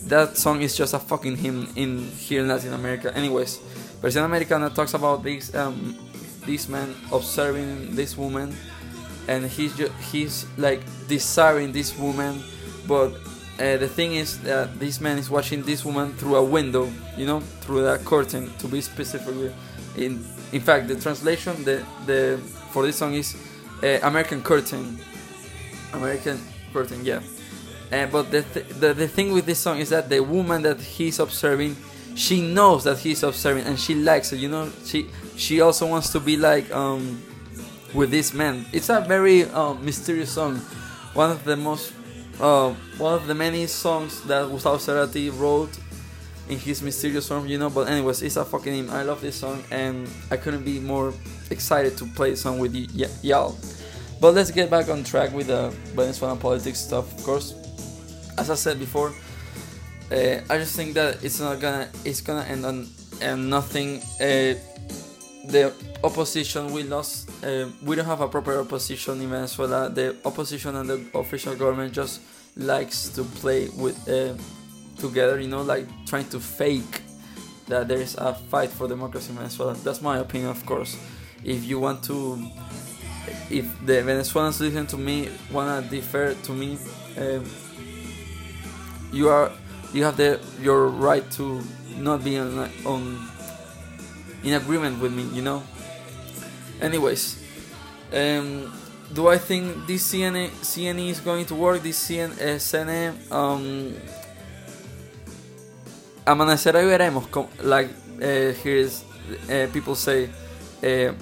That 0.08 0.38
song 0.38 0.62
is 0.62 0.78
just 0.78 0.94
a 0.94 1.00
fucking 1.00 1.36
hymn 1.38 1.68
in 1.76 2.08
here 2.12 2.42
in 2.42 2.48
Latin 2.48 2.74
America. 2.74 3.14
Anyways, 3.16 3.58
Persiana 4.02 4.26
Americana 4.26 4.70
talks 4.70 4.94
about 4.94 5.24
this 5.24 5.54
um, 5.56 5.98
this 6.46 6.70
man 6.70 6.96
observing 7.12 7.96
this 7.96 8.16
woman, 8.16 8.56
and 9.28 9.46
he's 9.46 9.76
ju- 9.76 9.92
he's 10.12 10.46
like 10.58 10.82
desiring 11.08 11.72
this 11.74 11.98
woman, 11.98 12.42
but 12.88 13.12
uh, 13.60 13.78
the 13.78 13.88
thing 13.88 14.16
is 14.16 14.40
that 14.42 14.80
this 14.80 15.00
man 15.00 15.18
is 15.18 15.30
watching 15.30 15.64
this 15.64 15.86
woman 15.86 16.14
through 16.14 16.36
a 16.36 16.44
window, 16.44 16.92
you 17.18 17.26
know, 17.26 17.40
through 17.62 17.84
that 17.84 18.04
curtain 18.04 18.52
to 18.60 18.68
be 18.68 18.82
specific. 18.82 19.34
In 19.96 20.26
in 20.52 20.62
fact, 20.62 20.88
the 20.88 20.96
translation 20.96 21.64
the 21.64 21.84
the 22.06 22.38
for 22.72 22.86
this 22.86 22.98
song 22.98 23.14
is 23.14 23.36
uh, 23.82 24.00
American 24.04 24.42
curtain, 24.42 25.00
American 25.94 26.40
curtain, 26.74 27.04
yeah. 27.06 27.22
Uh, 27.92 28.08
but 28.08 28.30
the, 28.32 28.42
th- 28.42 28.68
the 28.80 28.94
the 28.94 29.08
thing 29.08 29.32
with 29.32 29.46
this 29.46 29.60
song 29.60 29.80
is 29.80 29.90
that 29.90 30.10
the 30.10 30.20
woman 30.20 30.62
that 30.64 30.82
he's 30.82 31.20
observing, 31.20 31.78
she 32.16 32.42
knows 32.42 32.84
that 32.84 32.98
he's 32.98 33.24
observing 33.24 33.64
and 33.64 33.80
she 33.80 33.96
likes 33.96 34.34
it. 34.34 34.40
You 34.40 34.50
know, 34.50 34.70
she 34.84 35.10
she 35.38 35.62
also 35.62 35.88
wants 35.88 36.10
to 36.12 36.20
be 36.20 36.36
like 36.36 36.70
um 36.74 37.22
with 37.94 38.12
this 38.12 38.34
man. 38.34 38.66
It's 38.74 38.90
a 38.90 39.00
very 39.00 39.46
um, 39.46 39.84
mysterious 39.86 40.32
song, 40.32 40.58
one 41.14 41.32
of 41.32 41.46
the 41.46 41.56
most 41.56 41.94
uh, 42.40 42.74
one 42.98 43.14
of 43.14 43.28
the 43.28 43.36
many 43.36 43.68
songs 43.68 44.22
that 44.24 44.50
Gustavo 44.50 44.78
Cerati 44.78 45.30
wrote 45.38 45.78
in 46.50 46.58
his 46.60 46.82
mysterious 46.82 47.28
form. 47.28 47.48
You 47.48 47.58
know, 47.58 47.70
but 47.70 47.88
anyways, 47.88 48.22
it's 48.22 48.38
a 48.38 48.46
fucking 48.46 48.74
hymn. 48.74 48.90
I 48.90 49.04
love 49.04 49.22
this 49.22 49.36
song 49.36 49.64
and 49.72 50.08
I 50.32 50.38
couldn't 50.38 50.64
be 50.64 50.80
more 50.80 51.14
excited 51.50 51.98
to 51.98 52.06
play 52.06 52.36
song 52.36 52.60
with 52.60 52.74
y- 52.74 52.88
y- 52.96 53.10
y'all. 53.22 53.58
But 54.22 54.34
let's 54.34 54.52
get 54.52 54.70
back 54.70 54.90
on 54.90 55.04
track 55.04 55.34
with 55.34 55.48
the 55.48 55.70
Venezuelan 55.94 56.38
politics 56.38 56.80
stuff, 56.80 57.18
of 57.18 57.24
course 57.24 57.54
as 58.38 58.50
I 58.50 58.56
said 58.56 58.80
before, 58.80 59.14
uh, 60.12 60.40
I 60.50 60.58
just 60.58 60.76
think 60.76 60.94
that 60.96 61.24
it's 61.24 61.40
not 61.40 61.60
gonna 61.60 61.90
it's 62.04 62.22
gonna 62.22 62.44
end 62.44 62.66
on 62.66 62.88
and 63.22 63.50
nothing. 63.50 64.02
Uh, 64.20 64.56
the 65.48 65.72
opposition 66.06 66.72
we 66.72 66.84
lost. 66.84 67.30
Uh, 67.44 67.68
we 67.84 67.96
don't 67.96 68.06
have 68.06 68.22
a 68.22 68.28
proper 68.28 68.60
opposition 68.60 69.22
in 69.22 69.30
Venezuela. 69.30 69.90
The 69.90 70.16
opposition 70.26 70.76
and 70.76 70.90
the 70.90 71.06
official 71.14 71.56
government 71.56 71.94
just 71.94 72.22
likes 72.56 73.10
to 73.10 73.24
play 73.24 73.70
with 73.70 73.98
uh, 74.08 74.36
together. 75.02 75.40
You 75.40 75.48
know, 75.48 75.62
like 75.62 75.88
trying 76.06 76.30
to 76.30 76.40
fake 76.40 77.02
that 77.68 77.88
there 77.88 78.00
is 78.00 78.16
a 78.16 78.34
fight 78.34 78.70
for 78.70 78.88
democracy 78.88 79.32
in 79.32 79.38
Venezuela. 79.38 79.74
That's 79.74 80.02
my 80.02 80.20
opinion, 80.20 80.52
of 80.52 80.66
course. 80.66 80.98
If 81.44 81.64
you 81.66 81.80
want 81.80 82.04
to, 82.06 82.40
if 83.50 83.66
the 83.86 84.02
Venezuelans 84.04 84.62
listen 84.62 84.88
to 84.88 84.98
me, 84.98 85.30
wanna 85.52 85.82
defer 85.90 86.34
to 86.34 86.52
me. 86.52 86.78
Um, 87.18 87.46
you 89.12 89.30
are 89.30 89.52
you 89.94 90.04
have 90.04 90.18
the 90.18 90.40
your 90.62 90.88
right 90.88 91.30
to 91.32 91.62
not 91.98 92.24
be 92.24 92.38
on, 92.38 92.70
on 92.86 93.30
in 94.44 94.54
agreement 94.54 95.00
with 95.00 95.14
me 95.14 95.24
you 95.34 95.42
know 95.42 95.64
anyways 96.82 97.38
um, 98.14 98.72
do 99.14 99.28
I 99.28 99.38
think 99.38 99.88
this 99.88 100.12
CNE, 100.12 100.50
CNE 100.62 101.10
is 101.10 101.20
going 101.20 101.46
to 101.48 101.56
work? 101.56 101.82
This 101.84 102.10
CN, 102.10 102.32
uh, 102.32 102.58
CNE 102.58 103.32
um, 103.32 103.94
amanecer 106.26 106.74
hoy 106.74 106.86
veremos. 106.86 107.26
Like 107.64 107.90
uh, 108.18 108.54
here 108.54 108.78
is 108.78 109.04
uh, 109.50 109.68
people 109.72 109.96
say 109.96 110.30
uh, 110.84 111.14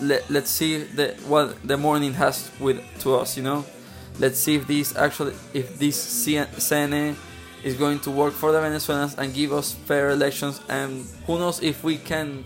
let, 0.00 0.28
let's 0.30 0.50
see 0.50 0.78
the, 0.78 1.14
what 1.26 1.56
the 1.66 1.76
morning 1.76 2.12
has 2.14 2.50
with 2.60 2.82
to 3.00 3.16
us 3.16 3.36
you 3.36 3.42
know? 3.42 3.64
Let's 4.18 4.38
see 4.38 4.56
if 4.56 4.66
this 4.66 4.96
actually 4.96 5.34
if 5.52 5.78
this 5.78 5.96
CNE 5.96 7.16
is 7.64 7.74
going 7.74 7.98
to 8.00 8.10
work 8.10 8.34
for 8.34 8.52
the 8.52 8.60
Venezuelans 8.60 9.14
and 9.16 9.32
give 9.32 9.52
us 9.52 9.72
fair 9.72 10.10
elections. 10.10 10.60
And 10.68 11.06
who 11.26 11.38
knows 11.38 11.62
if 11.62 11.82
we 11.82 11.96
can 11.96 12.44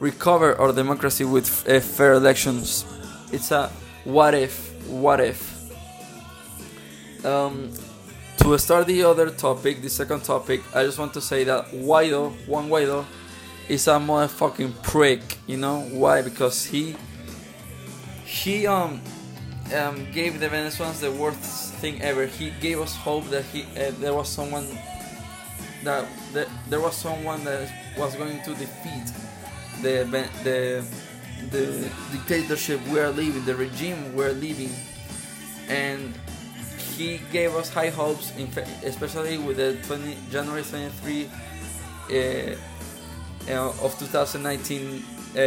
recover 0.00 0.58
our 0.60 0.72
democracy 0.72 1.24
with 1.24 1.68
uh, 1.68 1.80
fair 1.80 2.14
elections. 2.14 2.84
It's 3.32 3.50
a 3.50 3.70
what 4.04 4.34
if 4.34 4.72
what 4.88 5.20
if. 5.20 5.52
Um, 7.24 7.72
to 8.38 8.58
start 8.58 8.86
the 8.86 9.02
other 9.04 9.30
topic 9.30 9.80
the 9.80 9.88
second 9.88 10.22
topic 10.22 10.60
I 10.74 10.84
just 10.84 10.98
want 10.98 11.14
to 11.14 11.20
say 11.22 11.44
that 11.44 11.68
Guaido 11.68 12.32
Juan 12.46 12.68
Guaido 12.68 13.06
is 13.66 13.88
a 13.88 13.92
motherfucking 13.92 14.82
prick 14.82 15.38
you 15.46 15.56
know? 15.56 15.80
Why? 15.92 16.20
Because 16.20 16.66
he 16.66 16.96
he 18.26 18.66
um 18.66 19.00
um, 19.74 20.06
gave 20.12 20.40
the 20.40 20.48
Venezuelans 20.48 21.00
the 21.00 21.10
worst 21.10 21.72
thing 21.74 22.02
ever. 22.02 22.26
He 22.26 22.50
gave 22.60 22.80
us 22.80 22.94
hope 22.94 23.28
that 23.30 23.44
he 23.46 23.62
uh, 23.62 23.92
there 23.98 24.12
was 24.12 24.28
someone 24.28 24.66
that, 25.84 26.06
that 26.32 26.48
there 26.68 26.80
was 26.80 26.96
someone 26.96 27.44
that 27.44 27.70
was 27.96 28.14
going 28.16 28.42
to 28.42 28.50
defeat 28.54 29.12
the 29.84 30.28
the 30.42 30.84
the 31.50 31.90
dictatorship 32.10 32.80
we 32.88 32.98
are 32.98 33.10
living, 33.10 33.44
the 33.44 33.54
regime 33.54 34.14
we 34.14 34.24
are 34.24 34.32
living, 34.32 34.72
and 35.68 36.14
he 36.96 37.20
gave 37.30 37.54
us 37.54 37.68
high 37.68 37.90
hopes, 37.90 38.32
especially 38.82 39.38
with 39.38 39.56
the 39.58 39.76
20 39.86 40.16
January 40.30 40.62
23 40.62 41.28
uh, 42.10 43.84
of 43.84 43.94
2019. 43.98 45.02
Um, 45.36 45.42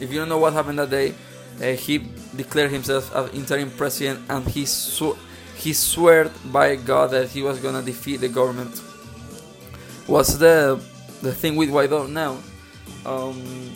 if 0.00 0.10
you 0.10 0.18
don't 0.18 0.28
know 0.28 0.38
what 0.38 0.52
happened 0.52 0.78
that 0.78 0.90
day, 0.90 1.14
uh, 1.60 1.76
he 1.76 1.98
declared 2.34 2.70
himself 2.70 3.14
as 3.14 3.32
interim 3.34 3.70
president 3.70 4.20
and 4.28 4.46
he 4.48 4.64
sw- 4.64 5.18
he 5.54 5.72
swore 5.72 6.30
by 6.46 6.76
God 6.76 7.10
that 7.12 7.28
he 7.28 7.42
was 7.42 7.60
gonna 7.60 7.82
defeat 7.82 8.18
the 8.18 8.28
government. 8.28 8.78
What's 10.06 10.34
the 10.34 10.80
the 11.22 11.32
thing 11.34 11.56
with 11.56 11.70
Guaido 11.70 12.08
now? 12.08 12.38
Um, 13.04 13.72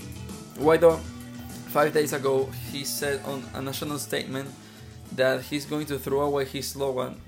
Guaido, 0.58 0.98
five 1.68 1.92
days 1.92 2.12
ago, 2.12 2.48
he 2.72 2.84
said 2.84 3.20
on 3.24 3.44
a 3.54 3.62
national 3.62 3.98
statement 3.98 4.48
that 5.14 5.42
he's 5.42 5.64
going 5.66 5.86
to 5.86 5.98
throw 5.98 6.20
away 6.22 6.44
his 6.44 6.68
slogan 6.68 7.20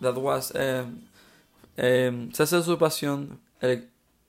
that 0.00 0.14
was 0.14 0.54
um, 0.54 1.02
um, 1.78 2.32
cese 2.32 2.52
usurpación, 2.52 3.38
ele- 3.60 3.84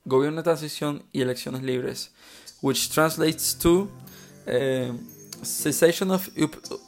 gobierno 0.05 0.37
de 0.37 0.43
transición 0.43 1.03
y 1.13 1.21
elecciones 1.21 1.61
libres, 1.61 2.09
which 2.61 2.89
translates 2.89 3.53
to 3.53 3.89
um, 4.47 5.05
cessation 5.43 6.11
of 6.11 6.29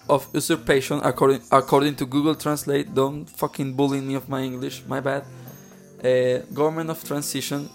of 0.07 0.27
usurpation 0.33 0.99
according 1.03 1.41
according 1.51 1.95
to 1.95 2.05
Google 2.05 2.35
Translate. 2.35 2.93
Don't 2.93 3.25
fucking 3.29 3.73
bully 3.73 4.01
me 4.01 4.15
of 4.15 4.27
my 4.29 4.41
English. 4.41 4.83
My 4.87 4.99
bad. 5.01 5.23
Uh, 6.03 6.39
government 6.53 6.89
of 6.89 7.03
transition. 7.03 7.69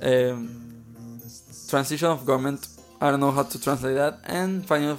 Um, 0.00 0.67
transition 1.68 2.08
of 2.08 2.24
government. 2.24 2.66
I 3.00 3.10
don't 3.10 3.20
know 3.20 3.30
how 3.30 3.44
to 3.44 3.60
translate 3.60 3.94
that. 3.94 4.18
And 4.24 4.66
final 4.66 4.98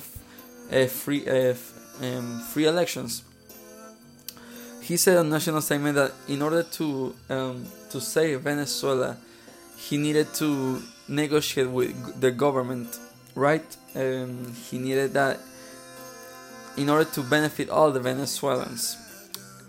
uh, 0.71 0.85
free 0.85 1.27
uh, 1.27 1.55
um, 2.01 2.39
free 2.51 2.65
elections. 2.65 3.23
He 4.81 4.97
said 4.97 5.17
on 5.17 5.29
national 5.29 5.61
statement 5.61 5.95
that 5.95 6.11
in 6.27 6.41
order 6.41 6.63
to 6.63 7.15
um, 7.29 7.65
to 7.89 7.99
save 7.99 8.41
Venezuela, 8.41 9.17
he 9.77 9.97
needed 9.97 10.33
to 10.35 10.81
negotiate 11.07 11.69
with 11.69 12.21
the 12.21 12.31
government, 12.31 12.99
right? 13.35 13.65
Um, 13.95 14.53
he 14.69 14.77
needed 14.77 15.13
that 15.13 15.39
in 16.77 16.89
order 16.89 17.05
to 17.05 17.21
benefit 17.23 17.69
all 17.69 17.91
the 17.91 17.99
Venezuelans. 17.99 18.97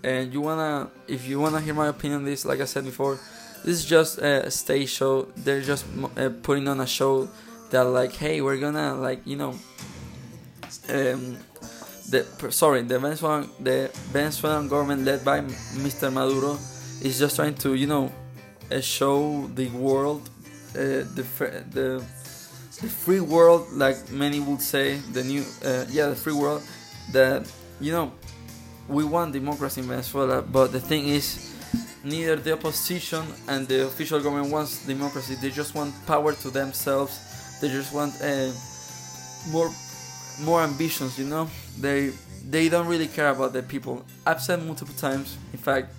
And 0.02 0.32
you 0.32 0.40
wanna, 0.40 0.88
if 1.08 1.26
you 1.28 1.40
wanna 1.40 1.60
hear 1.60 1.74
my 1.74 1.88
opinion 1.88 2.20
on 2.20 2.24
this, 2.24 2.44
like 2.44 2.60
I 2.60 2.64
said 2.64 2.84
before, 2.84 3.18
this 3.64 3.78
is 3.78 3.84
just 3.84 4.18
a 4.18 4.50
stage 4.50 4.90
show. 4.90 5.28
They're 5.36 5.60
just 5.60 5.84
uh, 6.16 6.30
putting 6.42 6.68
on 6.68 6.80
a 6.80 6.86
show 6.86 7.28
that, 7.70 7.84
like, 7.84 8.12
hey, 8.12 8.40
we're 8.40 8.58
gonna, 8.58 8.94
like, 8.94 9.20
you 9.26 9.36
know, 9.36 9.54
um, 10.88 11.36
the 12.10 12.26
sorry, 12.50 12.82
the 12.82 12.98
Venezuelan, 12.98 13.48
the 13.60 13.90
Venezuelan 14.12 14.68
government 14.68 15.04
led 15.04 15.24
by 15.24 15.40
Mr. 15.40 16.12
Maduro 16.12 16.58
is 17.02 17.18
just 17.18 17.36
trying 17.36 17.54
to, 17.54 17.74
you 17.74 17.86
know, 17.86 18.12
uh, 18.70 18.80
show 18.80 19.46
the 19.54 19.68
world, 19.68 20.28
uh, 20.74 21.06
the 21.14 21.24
the 21.70 22.04
the 22.80 22.88
free 22.88 23.20
world, 23.20 23.66
like 23.72 24.10
many 24.10 24.40
would 24.40 24.60
say, 24.60 24.96
the 25.12 25.22
new, 25.22 25.44
uh, 25.64 25.84
yeah, 25.90 26.06
the 26.06 26.16
free 26.16 26.32
world, 26.32 26.62
that 27.12 27.50
you 27.80 27.92
know, 27.92 28.12
we 28.88 29.04
want 29.04 29.32
democracy 29.32 29.80
in 29.80 29.86
Venezuela, 29.86 30.42
but 30.42 30.72
the 30.72 30.80
thing 30.80 31.08
is, 31.08 31.49
neither 32.04 32.36
the 32.36 32.52
opposition 32.52 33.24
and 33.48 33.66
the 33.68 33.86
official 33.86 34.20
government 34.20 34.52
wants 34.52 34.84
democracy. 34.86 35.36
They 35.40 35.50
just 35.50 35.74
want 35.74 35.94
power 36.06 36.32
to 36.32 36.50
themselves. 36.50 37.18
They 37.60 37.68
just 37.68 37.92
want 37.92 38.14
uh, 38.22 38.50
more 39.50 39.70
more 40.42 40.62
ambitions. 40.62 41.18
You 41.18 41.26
know, 41.26 41.48
they 41.78 42.12
they 42.48 42.68
don't 42.68 42.86
really 42.86 43.08
care 43.08 43.30
about 43.30 43.52
the 43.52 43.62
people. 43.62 44.04
I've 44.26 44.40
said 44.40 44.64
multiple 44.64 44.94
times. 44.94 45.36
In 45.52 45.58
fact, 45.58 45.92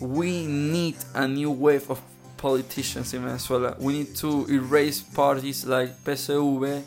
we 0.00 0.46
need 0.46 0.96
a 1.14 1.26
new 1.26 1.50
wave 1.50 1.90
of 1.90 2.00
politicians 2.36 3.12
in 3.14 3.22
Venezuela. 3.24 3.74
We 3.80 3.92
need 3.94 4.16
to 4.16 4.46
erase 4.48 5.00
parties 5.00 5.66
like 5.66 5.90
PSV, 6.04 6.82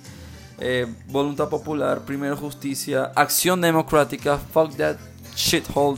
eh, 0.59 0.85
Voluntad 1.09 1.49
Popular, 1.49 1.99
Primero 1.99 2.35
Justicia, 2.35 3.11
Acción 3.15 3.59
Democrática, 3.61 4.39
fuck 4.39 4.71
that 4.77 4.97
shithole 5.35 5.97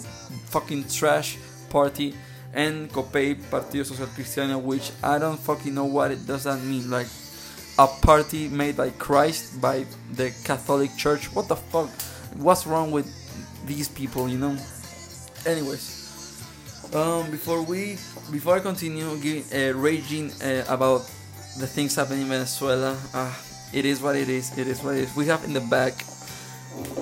fucking 0.50 0.86
trash 0.88 1.38
party, 1.70 2.14
and 2.54 2.90
COPEI, 2.92 3.36
Partido 3.50 3.86
Social 3.86 4.08
Cristiano, 4.08 4.60
which 4.60 4.92
I 5.02 5.18
don't 5.18 5.40
fucking 5.40 5.74
know 5.74 5.86
what 5.86 6.12
it 6.12 6.26
does 6.28 6.44
that 6.44 6.62
mean. 6.62 6.90
Like, 6.90 7.08
a 7.80 7.88
party 7.88 8.48
made 8.48 8.78
by 8.78 8.92
Christ 8.92 9.60
by 9.60 9.86
the 10.12 10.32
Catholic 10.44 10.96
Church. 10.96 11.34
What 11.34 11.48
the 11.48 11.56
fuck? 11.56 11.90
What's 12.38 12.68
wrong 12.68 12.92
with 12.92 13.10
these 13.66 13.90
people? 13.90 14.30
You 14.30 14.38
know. 14.38 14.58
Anyways, 15.46 16.94
um, 16.94 17.30
before 17.32 17.64
we 17.64 17.98
before 18.32 18.56
I 18.56 18.60
continue 18.60 19.18
giving, 19.18 19.44
uh, 19.52 19.74
raging 19.78 20.32
uh, 20.42 20.66
about 20.70 21.02
the 21.60 21.68
things 21.68 21.96
happening 21.96 22.22
in 22.22 22.28
Venezuela, 22.30 22.98
uh, 23.14 23.34
it 23.74 23.86
is 23.86 24.02
what 24.02 24.16
it 24.16 24.30
is. 24.30 24.56
It 24.58 24.68
is 24.68 24.82
what 24.84 24.96
it 24.96 25.10
is. 25.10 25.16
We 25.16 25.26
have 25.28 25.44
in 25.44 25.54
the 25.54 25.62
back 25.62 25.94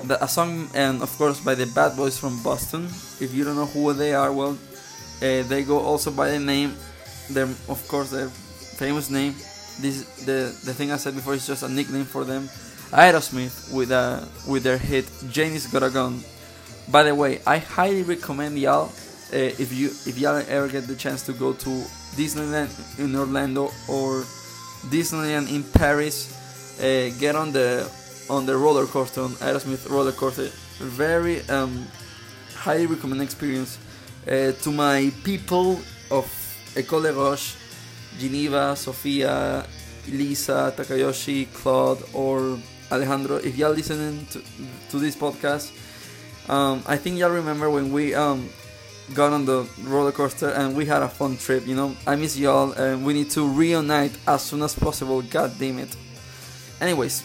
the, 0.04 0.22
a 0.22 0.28
song, 0.28 0.68
and 0.74 1.02
of 1.02 1.16
course 1.18 1.40
by 1.40 1.54
the 1.54 1.66
Bad 1.66 1.96
Boys 1.96 2.18
from 2.18 2.42
Boston. 2.42 2.86
If 3.20 3.32
you 3.34 3.44
don't 3.44 3.56
know 3.56 3.66
who 3.66 3.92
they 3.92 4.14
are, 4.14 4.32
well, 4.32 4.58
uh, 5.22 5.42
they 5.48 5.62
go 5.62 5.78
also 5.78 6.10
by 6.10 6.30
the 6.30 6.38
name. 6.38 6.74
Their 7.30 7.44
of 7.68 7.84
course 7.88 8.10
their 8.10 8.28
famous 8.28 9.08
name. 9.08 9.34
This 9.80 10.04
the 10.26 10.50
the 10.64 10.74
thing 10.74 10.90
I 10.90 10.96
said 10.96 11.14
before 11.14 11.34
is 11.34 11.46
just 11.46 11.62
a 11.62 11.68
nickname 11.68 12.04
for 12.04 12.24
them. 12.24 12.48
Aerosmith 12.90 13.72
with 13.72 13.90
a 13.90 14.28
with 14.48 14.64
their 14.64 14.78
hit 14.78 15.06
Janie's 15.30 15.66
Got 15.66 15.82
a 15.82 15.90
Gun. 15.90 16.20
By 16.90 17.04
the 17.04 17.14
way, 17.14 17.40
I 17.46 17.58
highly 17.58 18.02
recommend 18.02 18.58
y'all 18.58 18.90
uh, 19.32 19.36
if 19.36 19.72
you 19.72 19.86
if 20.06 20.18
y'all 20.18 20.42
ever 20.48 20.68
get 20.68 20.86
the 20.86 20.96
chance 20.96 21.22
to 21.22 21.32
go 21.32 21.52
to 21.54 21.70
Disneyland 22.16 22.68
in 22.98 23.16
Orlando 23.16 23.70
or 23.88 24.24
Disneyland 24.90 25.50
in 25.50 25.62
Paris, 25.64 26.28
uh, 26.80 27.10
get 27.18 27.34
on 27.34 27.52
the 27.52 27.88
on 28.28 28.44
the 28.44 28.56
roller 28.56 28.86
coaster 28.86 29.22
on 29.22 29.30
Aerosmith 29.40 29.88
roller 29.88 30.12
coaster. 30.12 30.50
Very 30.78 31.40
um, 31.48 31.86
highly 32.54 32.86
recommend 32.86 33.22
experience. 33.22 33.78
Uh, 34.26 34.52
to 34.52 34.70
my 34.70 35.10
people 35.24 35.80
of 36.10 36.26
École 36.76 37.14
Roche, 37.14 37.56
Geneva, 38.18 38.76
Sofia, 38.76 39.66
Lisa, 40.08 40.72
Takayoshi, 40.76 41.52
Claude, 41.52 42.02
or 42.12 42.58
Alejandro, 42.90 43.36
if 43.36 43.56
y'all 43.56 43.72
listening 43.72 44.24
to, 44.30 44.40
to 44.90 44.98
this 44.98 45.16
podcast, 45.16 45.72
um, 46.48 46.82
I 46.86 46.96
think 46.96 47.18
y'all 47.18 47.30
remember 47.30 47.68
when 47.68 47.92
we 47.92 48.14
um, 48.14 48.48
got 49.14 49.32
on 49.32 49.44
the 49.44 49.66
roller 49.82 50.12
coaster 50.12 50.50
and 50.50 50.76
we 50.76 50.86
had 50.86 51.02
a 51.02 51.08
fun 51.08 51.36
trip. 51.36 51.66
You 51.66 51.74
know, 51.74 51.96
I 52.06 52.16
miss 52.16 52.36
y'all, 52.36 52.72
and 52.72 53.04
we 53.04 53.14
need 53.14 53.30
to 53.30 53.46
reunite 53.46 54.16
as 54.26 54.42
soon 54.42 54.62
as 54.62 54.74
possible. 54.74 55.22
God 55.22 55.52
damn 55.58 55.78
it. 55.78 55.96
Anyways, 56.80 57.22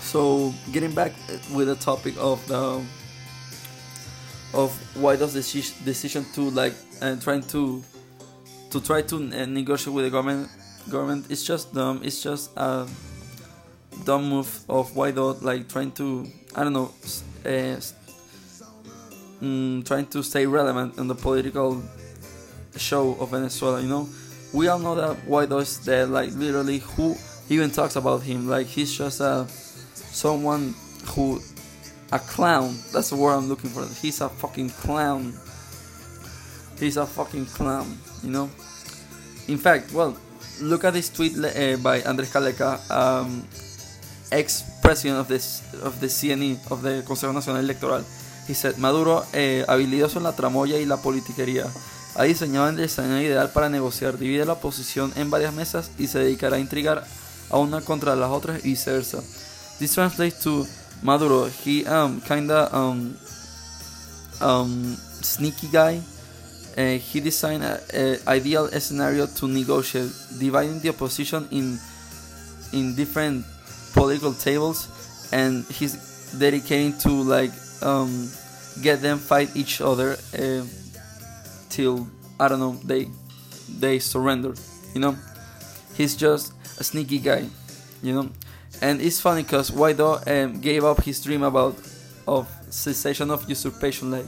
so 0.00 0.52
getting 0.72 0.92
back 0.92 1.12
with 1.54 1.68
the 1.68 1.76
topic 1.76 2.14
of 2.18 2.46
the 2.48 2.82
of 4.54 4.70
Guaido's 4.94 5.34
this 5.34 5.52
decision 5.84 6.24
to 6.34 6.50
like 6.50 6.74
uh, 7.00 7.16
trying 7.16 7.42
to 7.42 7.82
to 8.70 8.80
try 8.80 9.02
to 9.02 9.16
uh, 9.16 9.46
negotiate 9.46 9.94
with 9.94 10.04
the 10.04 10.10
government 10.10 10.48
government 10.90 11.26
it's 11.30 11.44
just 11.44 11.74
dumb. 11.74 12.00
It's 12.02 12.22
just 12.22 12.50
a 12.56 12.86
dumb 14.04 14.28
move 14.28 14.64
of 14.68 14.90
Guaido 14.92 15.40
like 15.42 15.68
trying 15.68 15.92
to 15.92 16.26
I 16.54 16.64
don't 16.64 16.72
know 16.72 16.92
uh, 17.44 17.80
mm, 19.42 19.84
trying 19.86 20.06
to 20.06 20.22
stay 20.22 20.46
relevant 20.46 20.98
in 20.98 21.08
the 21.08 21.14
political 21.14 21.82
show 22.76 23.14
of 23.20 23.30
Venezuela 23.30 23.80
you 23.80 23.88
know? 23.88 24.08
We 24.52 24.68
all 24.68 24.78
know 24.78 24.94
that 24.94 25.26
why 25.26 25.46
does 25.46 25.84
there 25.84 26.06
like 26.06 26.32
literally 26.32 26.78
who 26.78 27.16
even 27.48 27.70
talks 27.70 27.96
about 27.96 28.22
him. 28.22 28.48
Like 28.48 28.66
he's 28.66 28.96
just 28.96 29.20
a 29.20 29.46
someone 29.48 30.74
who 31.08 31.40
a 32.12 32.18
clown. 32.18 32.76
That's 32.92 33.10
the 33.10 33.16
word 33.16 33.34
I'm 33.34 33.48
looking 33.48 33.70
for. 33.70 33.84
He's 34.00 34.20
a 34.20 34.28
fucking 34.28 34.70
clown. 34.70 35.32
He's 36.78 36.96
a 36.96 37.06
fucking 37.06 37.46
clown 37.46 37.98
you 38.22 38.30
know 38.30 38.48
in 39.48 39.58
fact 39.58 39.92
well 39.92 40.16
look 40.60 40.84
at 40.84 40.94
this 40.94 41.10
tweet 41.10 41.34
uh, 41.36 41.76
by 41.82 42.00
Andrés 42.02 42.30
Caleca 42.30 42.78
um, 42.90 43.44
ex-president 44.30 45.18
of 45.18 45.28
this 45.28 45.62
of 45.82 46.00
the 46.00 46.06
CNE 46.06 46.58
of 46.70 46.82
the 46.82 47.02
Consejo 47.06 47.34
Nacional 47.34 47.62
Electoral. 47.62 48.04
He 48.46 48.54
said 48.54 48.76
Maduro 48.78 49.24
eh, 49.32 49.64
habilidoso 49.68 50.18
en 50.18 50.24
la 50.24 50.32
tramoya 50.32 50.78
y 50.78 50.86
la 50.86 50.96
politiquería. 50.96 51.66
Ha 52.14 52.24
diseñado 52.24 52.68
el 52.68 52.80
escenario 52.80 53.26
ideal 53.26 53.50
para 53.50 53.68
negociar. 53.68 54.18
Divide 54.18 54.44
la 54.44 54.54
oposición 54.54 55.12
en 55.16 55.30
varias 55.30 55.54
mesas 55.54 55.90
y 55.98 56.08
se 56.08 56.18
dedicará 56.18 56.56
a 56.56 56.60
intrigar 56.60 57.04
a 57.50 57.58
una 57.58 57.80
contra 57.80 58.16
las 58.16 58.30
otras 58.30 58.64
y 58.64 58.70
viceversa. 58.70 59.22
This 59.78 59.92
translates 59.94 60.40
to 60.40 60.66
Maduro. 61.02 61.46
He 61.46 61.84
um 61.86 62.20
kinda 62.20 62.68
um 62.74 63.16
um 64.40 64.96
sneaky 65.22 65.68
guy. 65.68 66.00
Uh, 66.76 66.96
he 66.96 67.20
designed 67.20 67.62
an 67.62 68.18
ideal 68.26 68.66
scenario 68.80 69.26
to 69.26 69.46
negotiate, 69.46 70.10
dividing 70.38 70.80
the 70.80 70.88
opposition 70.88 71.46
in 71.50 71.78
in 72.72 72.94
different 72.96 73.44
political 73.92 74.32
tables, 74.32 74.88
and 75.32 75.64
he's 75.66 75.94
dedicating 76.38 76.96
to 76.98 77.10
like 77.10 77.52
um, 77.82 78.30
get 78.80 79.02
them 79.02 79.18
fight 79.18 79.50
each 79.54 79.80
other 79.80 80.16
uh, 80.32 80.64
till 81.68 82.08
I 82.40 82.48
don't 82.48 82.60
know 82.60 82.76
they 82.84 83.08
they 83.68 83.98
surrender. 83.98 84.54
You 84.94 85.00
know, 85.00 85.16
he's 85.94 86.16
just 86.16 86.52
a 86.78 86.84
sneaky 86.84 87.18
guy. 87.18 87.48
You 88.02 88.14
know, 88.14 88.28
and 88.82 89.00
it's 89.00 89.20
funny 89.20 89.44
because 89.44 89.70
Guaido 89.70 90.20
um, 90.26 90.60
gave 90.60 90.84
up 90.84 91.02
his 91.02 91.22
dream 91.22 91.44
about 91.44 91.76
of 92.26 92.48
cessation 92.68 93.30
of 93.30 93.48
usurpation. 93.48 94.10
Like 94.10 94.26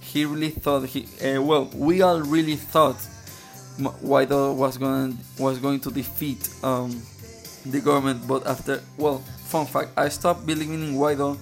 he 0.00 0.24
really 0.24 0.50
thought 0.50 0.86
he 0.86 1.06
uh, 1.24 1.40
well, 1.40 1.70
we 1.74 2.02
all 2.02 2.20
really 2.20 2.56
thought 2.56 2.96
Guaido 3.78 4.54
was 4.54 4.76
going 4.76 5.16
was 5.38 5.58
going 5.58 5.78
to 5.80 5.90
defeat 5.90 6.50
um, 6.64 7.00
the 7.64 7.80
government, 7.80 8.26
but 8.26 8.44
after 8.46 8.82
well, 8.98 9.18
fun 9.18 9.66
fact, 9.66 9.90
I 9.96 10.08
stopped 10.08 10.44
believing 10.44 10.82
in 10.82 10.94
Guaido 10.96 11.38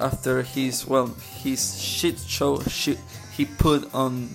after 0.00 0.42
his 0.42 0.86
well 0.86 1.14
his 1.42 1.78
shit 1.78 2.18
show 2.18 2.58
shit 2.62 2.98
he 3.36 3.44
put 3.44 3.92
on 3.94 4.30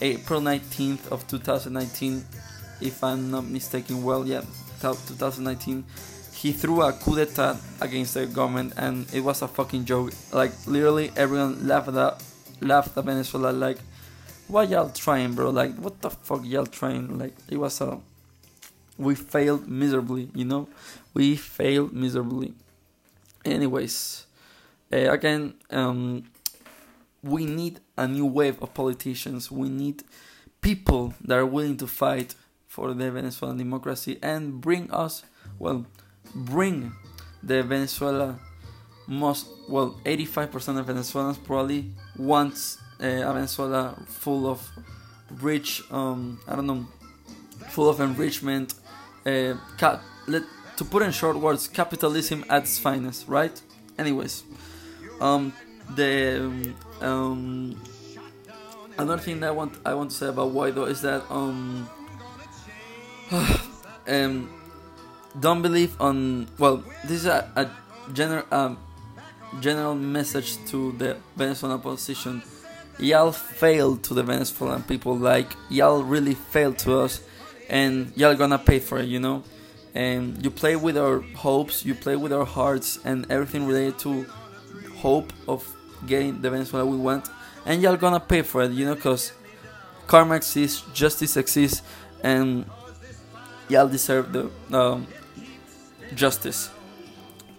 April 0.00 0.40
19th 0.40 1.08
of 1.12 1.26
2019 1.28 2.24
if 2.80 3.04
I'm 3.04 3.30
not 3.30 3.44
mistaken 3.44 4.02
well 4.02 4.26
yeah 4.26 4.42
2019 4.80 5.84
he 6.36 6.52
threw 6.52 6.82
a 6.82 6.92
coup 6.92 7.16
d'etat 7.16 7.56
against 7.80 8.14
the 8.14 8.26
government 8.26 8.74
and 8.76 9.06
it 9.12 9.20
was 9.20 9.42
a 9.42 9.48
fucking 9.48 9.84
joke. 9.84 10.12
Like 10.32 10.52
literally 10.66 11.10
everyone 11.16 11.66
laughed 11.66 11.88
at 11.88 12.22
laughed 12.60 12.96
at 12.96 13.04
Venezuela 13.04 13.52
like 13.52 13.78
why 14.48 14.64
y'all 14.64 14.90
trying 14.90 15.34
bro? 15.34 15.50
Like 15.50 15.74
what 15.76 16.00
the 16.02 16.10
fuck 16.10 16.44
y'all 16.44 16.66
trying? 16.66 17.18
Like 17.18 17.34
it 17.48 17.56
was 17.56 17.80
a 17.80 17.98
we 18.98 19.14
failed 19.14 19.68
miserably, 19.68 20.30
you 20.34 20.44
know? 20.44 20.68
We 21.14 21.36
failed 21.36 21.92
miserably. 21.92 22.54
Anyways, 23.44 24.26
uh, 24.92 25.10
again, 25.10 25.54
um, 25.70 26.24
we 27.22 27.44
need 27.44 27.80
a 27.96 28.08
new 28.08 28.26
wave 28.26 28.60
of 28.62 28.72
politicians. 28.74 29.50
We 29.50 29.68
need 29.68 30.02
people 30.60 31.14
that 31.22 31.36
are 31.38 31.46
willing 31.46 31.76
to 31.78 31.86
fight 31.86 32.34
for 32.66 32.92
the 32.92 33.10
Venezuelan 33.10 33.58
democracy 33.58 34.18
and 34.22 34.60
bring 34.60 34.90
us, 34.90 35.24
well, 35.58 35.86
bring 36.36 36.92
the 37.42 37.62
Venezuela 37.62 38.38
most 39.06 39.48
well 39.68 39.98
85% 40.04 40.78
of 40.78 40.86
Venezuelans 40.86 41.38
probably 41.38 41.90
wants 42.16 42.78
uh, 43.00 43.06
a 43.06 43.32
Venezuela 43.32 43.96
full 44.06 44.46
of 44.48 44.68
rich 45.40 45.82
um, 45.90 46.38
I 46.46 46.56
don't 46.56 46.66
know 46.66 46.86
full 47.68 47.88
of 47.88 48.00
enrichment 48.00 48.74
uh, 49.24 49.54
let, 50.26 50.42
to 50.76 50.84
put 50.84 51.02
in 51.02 51.10
short 51.12 51.36
words 51.36 51.68
capitalism 51.68 52.44
at 52.50 52.62
its 52.64 52.78
finest 52.78 53.26
right? 53.28 53.60
Anyways 53.98 54.42
um, 55.20 55.52
the 55.94 56.74
um, 57.00 57.80
another 58.98 59.22
thing 59.22 59.40
that 59.40 59.48
I 59.48 59.52
want 59.52 59.74
I 59.84 59.94
want 59.94 60.10
to 60.10 60.16
say 60.16 60.26
about 60.28 60.52
Guaido 60.52 60.88
is 60.88 61.00
that 61.02 61.24
um, 61.30 61.88
um 64.08 64.55
don't 65.40 65.62
believe 65.62 66.00
on 66.00 66.46
well 66.58 66.82
this 67.04 67.20
is 67.20 67.26
a, 67.26 67.50
a 67.56 68.12
general 68.12 68.44
um, 68.50 68.78
general 69.60 69.94
message 69.94 70.64
to 70.66 70.92
the 70.92 71.16
Venezuelan 71.36 71.78
opposition. 71.78 72.42
Y'all 72.98 73.32
failed 73.32 74.02
to 74.04 74.14
the 74.14 74.22
Venezuelan 74.22 74.82
people 74.82 75.16
like 75.16 75.54
y'all 75.68 76.02
really 76.02 76.34
failed 76.34 76.78
to 76.78 76.98
us 76.98 77.20
and 77.68 78.12
y'all 78.16 78.34
gonna 78.34 78.58
pay 78.58 78.78
for 78.78 78.98
it 78.98 79.06
you 79.06 79.20
know? 79.20 79.42
And 79.94 80.44
you 80.44 80.50
play 80.50 80.76
with 80.76 80.96
our 80.96 81.20
hopes 81.20 81.84
you 81.84 81.94
play 81.94 82.16
with 82.16 82.32
our 82.32 82.44
hearts 82.44 82.98
and 83.04 83.30
everything 83.30 83.66
related 83.66 83.98
to 84.00 84.26
hope 84.96 85.32
of 85.48 85.66
getting 86.06 86.40
the 86.40 86.50
Venezuela 86.50 86.86
we 86.86 86.96
want 86.96 87.28
and 87.64 87.82
y'all 87.82 87.96
gonna 87.96 88.20
pay 88.20 88.42
for 88.42 88.62
it 88.62 88.72
you 88.72 88.84
know 88.84 88.94
because 88.94 89.32
karma 90.06 90.36
exists 90.36 90.82
justice 90.94 91.36
exists 91.36 91.82
and 92.22 92.64
y'all 93.68 93.88
deserve 93.88 94.32
the 94.32 94.50
um, 94.76 95.06
justice. 96.14 96.70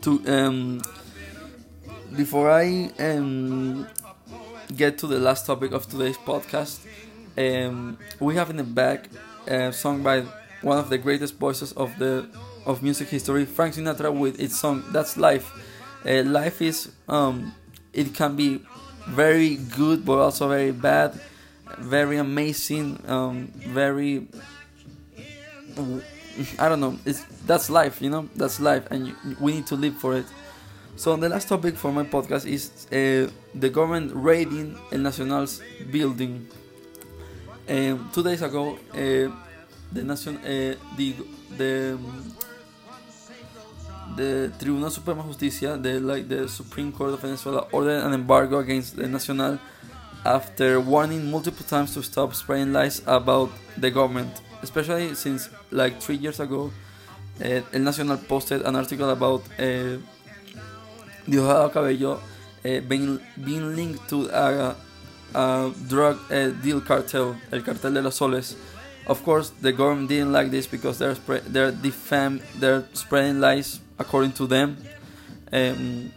To 0.02 0.22
um, 0.28 0.82
before 2.16 2.50
I 2.52 2.92
um, 3.00 3.88
get 4.76 4.98
to 5.00 5.08
the 5.08 5.20
last 5.20 5.46
topic 5.46 5.72
of 5.72 5.88
today's 5.88 6.18
podcast, 6.18 6.80
um, 7.38 7.98
we 8.20 8.36
have 8.36 8.50
in 8.50 8.58
the 8.58 8.64
back 8.64 9.10
a 9.48 9.72
song 9.74 10.04
by 10.04 10.22
one 10.62 10.78
of 10.78 10.90
the 10.90 10.98
greatest 10.98 11.36
voices 11.36 11.72
of 11.74 11.98
the 12.00 12.28
of 12.66 12.84
music 12.84 13.08
history, 13.10 13.46
Frank 13.46 13.76
Sinatra 13.76 14.14
with 14.14 14.40
its 14.40 14.60
song 14.60 14.84
"That's 14.92 15.18
Life." 15.18 15.52
Uh, 16.06 16.24
life 16.24 16.62
is 16.62 16.92
um, 17.08 17.54
it 17.94 18.14
can 18.14 18.36
be 18.36 18.62
very 19.08 19.56
good, 19.56 20.06
but 20.06 20.20
also 20.20 20.48
very 20.48 20.72
bad, 20.72 21.20
very 21.80 22.18
amazing, 22.18 23.02
um, 23.08 23.48
very 23.56 24.28
I 26.60 26.70
don't 26.70 26.80
know. 26.80 26.98
It's 27.06 27.24
that's 27.46 27.70
life, 27.70 28.02
you 28.02 28.10
know. 28.10 28.30
That's 28.36 28.60
life, 28.60 28.88
and 28.92 29.08
you, 29.08 29.16
we 29.40 29.54
need 29.54 29.68
to 29.68 29.76
live 29.76 29.96
for 29.98 30.16
it. 30.18 30.26
So 30.96 31.16
the 31.16 31.30
last 31.30 31.48
topic 31.48 31.76
for 31.76 31.92
my 31.92 32.04
podcast 32.04 32.46
is 32.46 32.88
uh, 32.88 33.32
the 33.54 33.70
government 33.70 34.12
raiding 34.16 34.78
El 34.92 35.00
Nacional's 35.00 35.62
building. 35.92 36.48
Um, 37.70 38.10
two 38.14 38.24
days 38.24 38.42
ago, 38.42 38.80
uh, 38.94 39.30
the 39.92 40.04
nation, 40.04 40.38
uh, 40.38 40.76
the 40.98 41.14
the 41.58 41.98
the 44.16 44.52
Tribunal 44.58 44.90
Suprema 44.90 45.24
Justicia, 45.24 45.78
the 45.78 46.00
like 46.00 46.28
the 46.28 46.48
Supreme 46.48 46.92
Court 46.92 47.14
of 47.14 47.22
Venezuela, 47.22 47.68
ordered 47.72 48.04
an 48.04 48.14
embargo 48.14 48.60
against 48.60 48.96
the 48.96 49.08
Nacional 49.08 49.60
after 50.26 50.80
warning 50.82 51.30
multiple 51.30 51.66
times 51.66 51.94
to 51.94 52.04
stop 52.04 52.34
spreading 52.34 52.74
lies 52.74 53.02
about 53.06 53.50
the 53.78 53.92
government, 53.92 54.42
especially 54.62 55.16
since 55.16 55.50
like 55.72 56.02
three 56.02 56.16
years 56.16 56.40
ago, 56.40 56.72
uh, 57.42 57.62
El 57.74 57.82
Nacional 57.82 58.18
posted 58.18 58.62
an 58.64 58.76
article 58.76 59.10
about 59.10 59.42
uh, 59.60 59.98
Diosdado 61.28 61.72
Cabello 61.72 62.14
uh, 62.14 62.80
being, 62.82 63.20
being 63.44 63.76
linked 63.76 64.10
to 64.10 64.28
a, 64.30 64.76
a 65.36 65.72
drug 65.88 66.20
uh, 66.32 66.50
deal 66.50 66.82
cartel, 66.82 67.36
El 67.52 67.62
Cartel 67.62 67.94
de 67.94 68.02
los 68.02 68.16
Soles. 68.16 68.56
Of 69.08 69.24
course, 69.24 69.52
the 69.62 69.72
government 69.72 70.10
didn't 70.10 70.34
like 70.34 70.52
this 70.52 70.68
because 70.68 70.98
they're 71.00 71.16
spre- 71.16 71.44
they're 71.48 71.72
defam 71.72 72.42
they're 72.60 72.84
spreading 72.94 73.40
lies 73.40 73.80
according 74.00 74.34
to 74.34 74.48
them 74.48 74.78
um, 75.54 76.12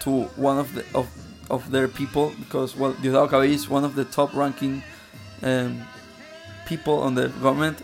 to 0.00 0.24
one 0.34 0.58
of 0.58 0.74
the 0.74 0.84
of, 0.94 1.06
of 1.48 1.70
their 1.70 1.86
people 1.86 2.32
because 2.40 2.74
well 2.76 2.92
Diosdado 2.94 3.28
Cabello 3.28 3.44
is 3.44 3.68
one 3.70 3.84
of 3.84 3.94
the 3.94 4.04
top 4.04 4.34
ranking 4.34 4.82
um, 5.44 5.82
people 6.66 7.00
on 7.00 7.14
the 7.14 7.28
government 7.28 7.82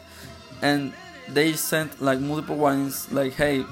and 0.62 0.92
they 1.28 1.52
sent 1.52 2.00
like 2.02 2.18
multiple 2.20 2.56
warnings 2.56 3.10
like 3.12 3.32
hey 3.34 3.64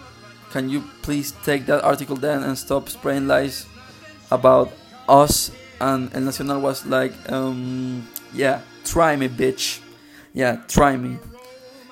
can 0.51 0.69
you 0.69 0.83
please 1.03 1.33
take 1.45 1.67
that 1.67 1.85
article 1.85 2.17
down 2.17 2.43
and 2.43 2.57
stop 2.57 2.89
spreading 2.89 3.29
lies 3.29 3.67
about 4.31 4.73
us? 5.09 5.51
And 5.81 6.15
El 6.15 6.23
Nacional 6.23 6.61
was 6.61 6.87
like 6.87 7.13
um, 7.31 8.07
yeah 8.33 8.63
try 8.85 9.17
me 9.17 9.29
bitch. 9.29 9.81
Yeah 10.33 10.63
try 10.67 10.97
me. 10.97 11.19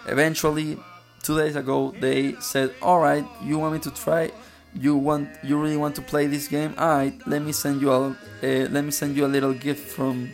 Eventually 0.07 0.79
two 1.23 1.39
days 1.39 1.57
ago 1.57 1.95
they 2.01 2.35
said 2.41 2.75
all 2.81 3.01
right 3.01 3.27
you 3.43 3.59
want 3.59 3.75
me 3.75 3.81
to 3.81 3.91
try 3.91 4.31
you 4.75 4.97
want 4.97 5.29
you 5.43 5.61
really 5.61 5.77
want 5.77 5.95
to 5.97 6.03
play 6.03 6.27
this 6.27 6.49
game? 6.49 6.75
All 6.79 6.89
right 6.89 7.15
let 7.27 7.43
me 7.43 7.53
send 7.53 7.81
you 7.81 7.93
a 7.93 8.09
uh, 8.09 8.15
let 8.43 8.85
me 8.85 8.91
send 8.91 9.17
you 9.17 9.27
a 9.27 9.29
little 9.29 9.53
gift 9.53 9.89
from 9.93 10.31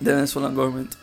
the 0.00 0.14
venezuelan 0.14 0.54
government 0.54 0.96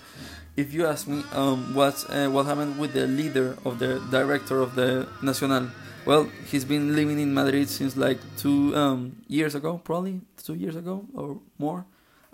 if 0.58 0.74
you 0.74 0.86
ask 0.88 1.08
me 1.08 1.24
um, 1.34 1.74
what 1.74 2.06
uh, 2.10 2.28
what 2.30 2.46
happened 2.46 2.80
with 2.80 2.94
the 2.94 3.08
leader 3.08 3.58
of 3.65 3.80
the 3.80 4.00
director 4.12 4.62
of 4.62 4.76
the 4.76 5.08
nacional? 5.22 5.70
Well 6.06 6.30
he's 6.50 6.65
been 6.65 6.96
living 6.96 7.20
in 7.20 7.34
madrid 7.34 7.68
since 7.70 7.98
like 7.98 8.20
two 8.38 8.76
um, 8.76 9.18
years 9.28 9.56
ago 9.56 9.82
probably 9.84 10.22
two 10.44 10.56
years 10.56 10.76
ago 10.76 11.06
or 11.13 11.39
more. 11.58 11.86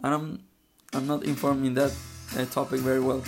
And 0.04 0.14
i'm 0.14 0.44
i'm 0.94 1.08
not 1.08 1.24
informed 1.24 1.66
in 1.66 1.74
that 1.76 1.94
uh, 2.38 2.46
topic 2.46 2.80
very 2.82 3.00
well. 3.00 3.24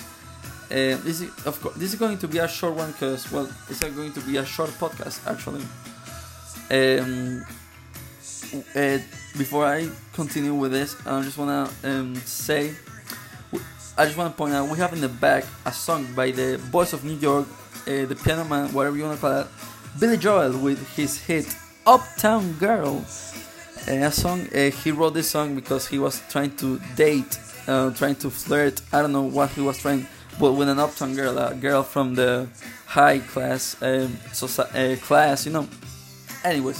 Uh, 0.71 0.97
this 1.05 1.21
is 1.21 1.29
of 1.45 1.59
course 1.61 1.75
this 1.75 1.93
is 1.93 1.99
going 1.99 2.17
to 2.17 2.27
be 2.27 2.39
a 2.39 2.47
short 2.47 2.75
one 2.75 2.91
because 2.91 3.31
well 3.31 3.49
it's 3.69 3.79
going 3.79 4.13
to 4.13 4.21
be 4.21 4.37
a 4.37 4.45
short 4.45 4.69
podcast 4.71 5.25
actually. 5.27 5.63
Um, 6.71 7.45
uh, 8.75 8.97
before 9.37 9.65
I 9.65 9.89
continue 10.13 10.53
with 10.53 10.71
this, 10.71 10.95
I 11.05 11.21
just 11.21 11.37
wanna 11.37 11.69
um, 11.83 12.15
say, 12.15 12.73
I 13.95 14.05
just 14.05 14.17
wanna 14.17 14.31
point 14.31 14.53
out 14.55 14.69
we 14.69 14.77
have 14.79 14.91
in 14.93 15.01
the 15.01 15.09
back 15.09 15.45
a 15.65 15.71
song 15.71 16.07
by 16.15 16.31
the 16.31 16.59
Boys 16.71 16.93
of 16.93 17.03
New 17.03 17.13
York, 17.13 17.45
uh, 17.87 18.05
the 18.05 18.19
piano 18.23 18.43
man, 18.43 18.73
whatever 18.73 18.97
you 18.97 19.03
wanna 19.03 19.17
call 19.17 19.41
it, 19.41 19.47
Billy 19.99 20.17
Joel 20.17 20.57
with 20.57 20.81
his 20.95 21.19
hit 21.19 21.55
"Uptown 21.85 22.53
Girl." 22.53 23.05
Uh, 23.87 23.91
a 23.91 24.11
song 24.11 24.47
uh, 24.55 24.71
he 24.71 24.91
wrote 24.91 25.13
this 25.13 25.29
song 25.29 25.53
because 25.53 25.87
he 25.87 25.99
was 25.99 26.23
trying 26.29 26.55
to 26.55 26.79
date, 26.95 27.37
uh, 27.67 27.91
trying 27.91 28.15
to 28.15 28.31
flirt. 28.31 28.81
I 28.91 29.01
don't 29.01 29.11
know 29.11 29.29
what 29.37 29.51
he 29.51 29.61
was 29.61 29.77
trying 29.77 30.07
but 30.39 30.53
with 30.53 30.69
an 30.69 30.79
uptown 30.79 31.13
girl, 31.13 31.37
a 31.37 31.53
girl 31.53 31.83
from 31.83 32.15
the 32.15 32.47
high 32.87 33.19
class 33.19 33.75
um, 33.81 34.17
uh, 34.57 34.95
class, 35.01 35.45
you 35.45 35.51
know. 35.51 35.67
Anyways, 36.43 36.79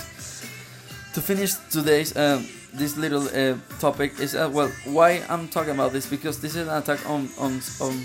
to 1.14 1.22
finish 1.22 1.54
today's 1.70 2.16
um, 2.18 2.48
this 2.74 2.98
little 2.98 3.28
uh, 3.28 3.58
topic 3.80 4.20
is 4.20 4.36
uh, 4.36 4.50
well, 4.52 4.72
why 4.86 5.24
I'm 5.30 5.48
talking 5.48 5.72
about 5.72 5.94
this 5.94 6.06
because 6.08 6.42
this 6.42 6.56
is 6.56 6.68
an 6.68 6.78
attack 6.78 7.08
on 7.10 7.30
on 7.38 7.62
on 7.80 8.04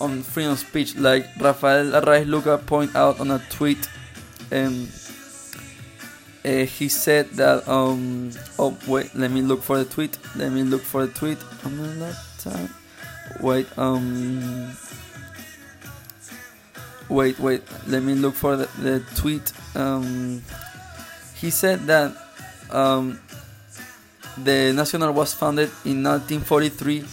on 0.00 0.22
freedom 0.22 0.52
of 0.52 0.58
speech, 0.58 0.96
like 0.96 1.26
Rafael 1.40 1.92
Arraiz 1.92 2.28
Lucca 2.28 2.58
point 2.58 2.94
out 2.94 3.20
on 3.20 3.30
a 3.30 3.42
tweet. 3.50 3.88
Um, 4.52 4.88
uh, 6.44 6.64
he 6.64 6.88
said 6.88 7.28
that 7.32 7.66
um 7.68 8.30
oh 8.58 8.76
wait 8.86 9.14
let 9.14 9.30
me 9.30 9.42
look 9.42 9.60
for 9.62 9.76
the 9.78 9.84
tweet 9.84 10.16
let 10.36 10.52
me 10.52 10.62
look 10.62 10.80
for 10.80 11.06
the 11.06 11.12
tweet 11.12 11.38
on 11.64 11.76
the 11.76 11.88
laptop 11.96 12.70
wait 13.40 13.66
um 13.76 14.72
wait 17.08 17.38
wait 17.38 17.62
let 17.88 18.02
me 18.02 18.14
look 18.14 18.34
for 18.34 18.56
the, 18.56 18.66
the 18.80 19.00
tweet 19.14 19.52
um 19.74 20.42
he 21.34 21.50
said 21.50 21.80
that 21.86 22.16
um 22.70 23.18
the 24.44 24.72
national 24.72 25.12
was 25.12 25.34
founded 25.34 25.70
in 25.84 26.02
1943 26.02 27.04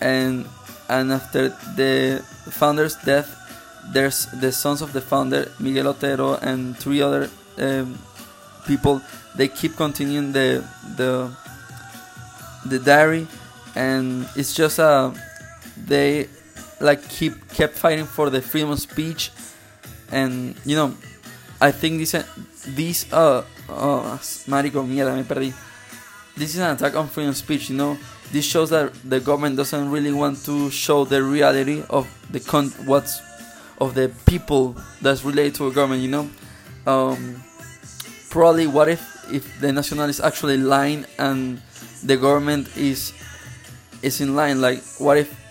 and 0.00 0.46
and 0.88 1.12
after 1.12 1.48
the 1.76 2.22
founder's 2.50 2.96
death 2.96 3.28
there's 3.90 4.26
the 4.26 4.52
sons 4.52 4.82
of 4.82 4.92
the 4.92 5.00
founder 5.00 5.50
miguel 5.58 5.88
otero 5.88 6.34
and 6.36 6.76
three 6.76 7.02
other 7.02 7.28
um, 7.58 7.98
people. 8.66 9.00
They 9.34 9.48
keep 9.48 9.76
continuing 9.76 10.32
the 10.32 10.64
the 10.96 11.30
the 12.66 12.78
diary 12.78 13.26
and 13.74 14.28
it's 14.36 14.54
just 14.54 14.78
a 14.78 15.12
they 15.76 16.28
like 16.80 17.02
keep 17.08 17.48
kept 17.48 17.74
fighting 17.74 18.04
for 18.06 18.30
the 18.30 18.40
freedom 18.40 18.70
of 18.70 18.80
speech. 18.80 19.32
And 20.10 20.54
you 20.64 20.76
know 20.76 20.94
I 21.60 21.72
think 21.72 21.98
this 21.98 22.12
this 22.68 23.10
uh 23.12 23.42
uh 23.68 24.18
marico 24.46 24.84
mierda 24.84 25.16
me 25.16 25.24
perdí 25.24 25.52
this 26.36 26.54
is 26.54 26.60
an 26.60 26.74
attack 26.74 26.94
on 26.94 27.08
freedom 27.08 27.30
of 27.30 27.36
speech 27.36 27.70
you 27.70 27.76
know 27.76 27.96
this 28.32 28.44
shows 28.44 28.70
that 28.70 28.92
the 29.04 29.20
government 29.20 29.56
doesn't 29.56 29.90
really 29.90 30.12
want 30.12 30.42
to 30.44 30.70
show 30.70 31.04
the 31.04 31.22
reality 31.22 31.82
of 31.90 32.08
the 32.30 32.40
con 32.40 32.68
what's 32.86 33.20
of 33.80 33.94
the 33.94 34.10
people 34.26 34.76
that's 35.00 35.24
related 35.24 35.54
to 35.54 35.66
a 35.66 35.72
government 35.72 36.02
you 36.02 36.08
know 36.08 36.28
um 36.86 37.42
probably 38.30 38.66
what 38.66 38.88
if 38.88 39.02
if 39.32 39.60
the 39.60 39.72
national 39.72 40.08
is 40.08 40.20
actually 40.20 40.56
lying 40.56 41.04
and 41.18 41.60
the 42.04 42.16
government 42.16 42.68
is 42.76 43.12
is 44.02 44.20
in 44.20 44.34
line 44.34 44.60
like 44.60 44.82
what 44.98 45.16
if 45.16 45.42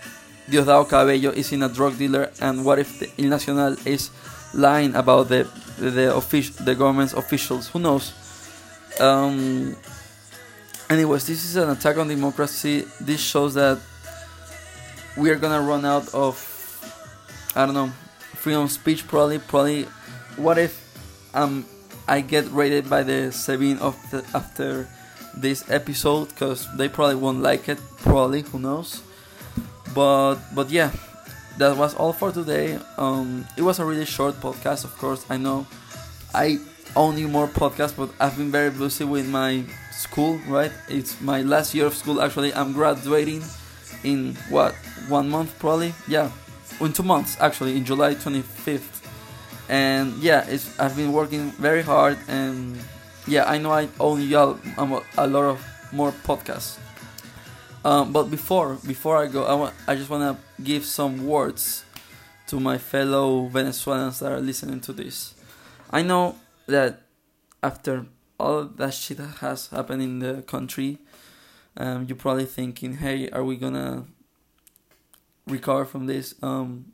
Diosdado 0.48 0.88
Cabello 0.88 1.30
is 1.30 1.52
in 1.52 1.62
a 1.62 1.68
drug 1.68 1.96
dealer, 1.96 2.30
and 2.40 2.64
what 2.64 2.78
if 2.78 2.98
the 2.98 3.08
El 3.18 3.30
Nacional 3.30 3.76
is 3.86 4.10
lying 4.52 4.94
about 4.94 5.28
the 5.28 5.46
the 5.78 6.14
official 6.14 6.64
the 6.64 6.74
government's 6.74 7.14
officials? 7.14 7.68
Who 7.68 7.78
knows? 7.78 8.12
Um, 9.00 9.76
anyways, 10.90 11.26
this 11.26 11.44
is 11.44 11.56
an 11.56 11.70
attack 11.70 11.96
on 11.96 12.08
democracy. 12.08 12.84
This 13.00 13.20
shows 13.20 13.54
that 13.54 13.78
we 15.16 15.30
are 15.30 15.36
gonna 15.36 15.60
run 15.60 15.84
out 15.84 16.12
of 16.14 16.36
I 17.54 17.66
don't 17.66 17.74
know 17.74 17.90
freedom 18.34 18.62
of 18.62 18.72
speech. 18.72 19.06
Probably, 19.06 19.38
probably. 19.38 19.84
What 20.36 20.58
if 20.58 20.72
um 21.34 21.64
I 22.08 22.20
get 22.20 22.50
raided 22.50 22.88
by 22.90 23.02
the 23.02 23.30
SEBIN 23.30 23.78
of 23.80 23.96
the, 24.10 24.24
after 24.34 24.88
this 25.36 25.68
episode? 25.70 26.28
Because 26.28 26.66
they 26.76 26.88
probably 26.88 27.16
won't 27.16 27.42
like 27.42 27.68
it. 27.68 27.78
Probably, 27.98 28.42
who 28.42 28.58
knows? 28.58 29.02
but 29.94 30.36
but 30.54 30.70
yeah 30.70 30.90
that 31.58 31.76
was 31.76 31.94
all 31.94 32.12
for 32.12 32.32
today 32.32 32.78
um 32.96 33.44
it 33.56 33.62
was 33.62 33.78
a 33.78 33.84
really 33.84 34.06
short 34.06 34.34
podcast 34.40 34.84
of 34.84 34.96
course 34.98 35.26
i 35.28 35.36
know 35.36 35.66
i 36.34 36.58
only 36.96 37.24
more 37.24 37.48
podcasts 37.48 37.96
but 37.96 38.10
i've 38.20 38.36
been 38.36 38.50
very 38.50 38.70
busy 38.70 39.04
with 39.04 39.28
my 39.28 39.64
school 39.92 40.38
right? 40.48 40.72
It's 40.88 41.20
my 41.20 41.42
last 41.42 41.74
year 41.74 41.86
of 41.86 41.94
school. 41.94 42.20
Actually 42.20 42.52
i'm 42.54 42.72
graduating 42.72 43.42
in 44.04 44.34
what 44.48 44.74
one 45.08 45.28
month 45.28 45.58
probably? 45.58 45.94
Yeah 46.08 46.30
in 46.80 46.92
two 46.92 47.02
months 47.04 47.36
actually 47.40 47.76
in 47.76 47.84
july 47.84 48.14
25th 48.14 49.04
and 49.68 50.16
yeah 50.16 50.44
it's 50.48 50.78
i've 50.80 50.96
been 50.96 51.12
working 51.12 51.50
very 51.52 51.82
hard 51.82 52.18
and 52.26 52.76
yeah 53.28 53.44
i 53.44 53.56
know 53.56 53.70
i 53.70 53.88
owe 54.00 54.16
y'all 54.16 54.58
a 55.16 55.26
lot 55.26 55.44
of 55.44 55.64
more 55.92 56.10
podcasts. 56.10 56.78
Um, 57.84 58.12
but 58.12 58.24
before 58.24 58.78
before 58.86 59.18
I 59.18 59.26
go, 59.26 59.44
I 59.44 59.54
want 59.54 59.74
I 59.86 59.94
just 59.94 60.08
want 60.08 60.22
to 60.22 60.62
give 60.62 60.84
some 60.84 61.26
words 61.26 61.84
to 62.46 62.58
my 62.60 62.78
fellow 62.78 63.46
Venezuelans 63.46 64.18
that 64.20 64.32
are 64.32 64.40
listening 64.40 64.80
to 64.80 64.92
this. 64.92 65.34
I 65.90 66.02
know 66.02 66.36
that 66.72 67.02
after 67.62 68.06
all 68.38 68.64
that 68.64 68.94
shit 68.94 69.18
that 69.18 69.38
has 69.38 69.68
happened 69.68 70.02
in 70.02 70.18
the 70.18 70.42
country, 70.42 70.98
um, 71.76 72.04
you're 72.06 72.16
probably 72.16 72.44
thinking, 72.44 72.96
"Hey, 72.96 73.30
are 73.30 73.44
we 73.44 73.56
gonna 73.56 74.06
recover 75.46 75.84
from 75.84 76.06
this 76.06 76.34
um, 76.42 76.92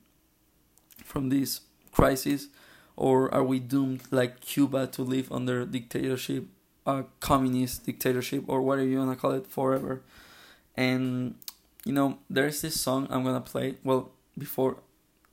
from 1.02 1.30
this 1.30 1.62
crisis, 1.92 2.48
or 2.96 3.32
are 3.34 3.44
we 3.44 3.58
doomed 3.58 4.02
like 4.10 4.40
Cuba 4.40 4.86
to 4.88 5.02
live 5.02 5.32
under 5.32 5.64
dictatorship, 5.64 6.44
a 6.86 7.04
communist 7.20 7.86
dictatorship, 7.86 8.44
or 8.46 8.60
whatever 8.60 8.88
you 8.88 8.98
wanna 8.98 9.16
call 9.16 9.32
it, 9.32 9.46
forever?" 9.46 10.02
And 10.76 11.34
you 11.84 11.92
know, 11.92 12.18
there's 12.28 12.60
this 12.60 12.80
song 12.80 13.06
I'm 13.10 13.24
gonna 13.24 13.40
play. 13.40 13.76
Well, 13.82 14.10
before 14.36 14.76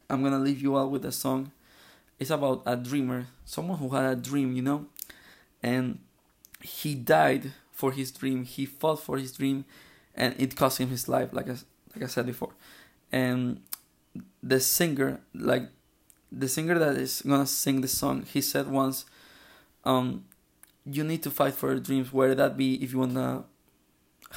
I'm 0.10 0.24
gonna 0.24 0.40
leave 0.40 0.62
you 0.62 0.76
all 0.76 0.90
with 0.90 1.06
a 1.06 1.12
song. 1.12 1.52
It's 2.20 2.30
about 2.30 2.64
a 2.66 2.76
dreamer, 2.76 3.28
someone 3.44 3.78
who 3.78 3.90
had 3.90 4.06
a 4.06 4.16
dream, 4.16 4.56
you 4.56 4.62
know, 4.62 4.88
and 5.62 6.00
he 6.62 6.96
died 6.96 7.54
for 7.72 7.92
his 7.92 8.12
dream. 8.12 8.44
He 8.46 8.66
fought 8.66 9.02
for 9.02 9.18
his 9.18 9.34
dream, 9.34 9.66
and 10.16 10.34
it 10.38 10.56
cost 10.56 10.80
him 10.80 10.90
his 10.90 11.08
life, 11.10 11.30
like 11.34 11.50
I, 11.50 11.58
like 11.94 12.04
I 12.04 12.08
said 12.08 12.26
before. 12.26 12.54
And 13.12 13.62
the 14.42 14.60
singer, 14.60 15.22
like 15.34 15.70
the 16.32 16.48
singer 16.48 16.78
that 16.80 16.96
is 16.96 17.22
gonna 17.22 17.46
sing 17.46 17.82
the 17.82 17.88
song, 17.88 18.24
he 18.24 18.42
said 18.42 18.70
once, 18.70 19.06
um, 19.84 20.26
"You 20.86 21.04
need 21.04 21.24
to 21.24 21.32
fight 21.32 21.54
for 21.54 21.72
your 21.72 21.80
dreams, 21.80 22.14
whether 22.14 22.36
that 22.36 22.58
be 22.58 22.76
if 22.84 22.94
you 22.94 23.00
wanna 23.00 23.44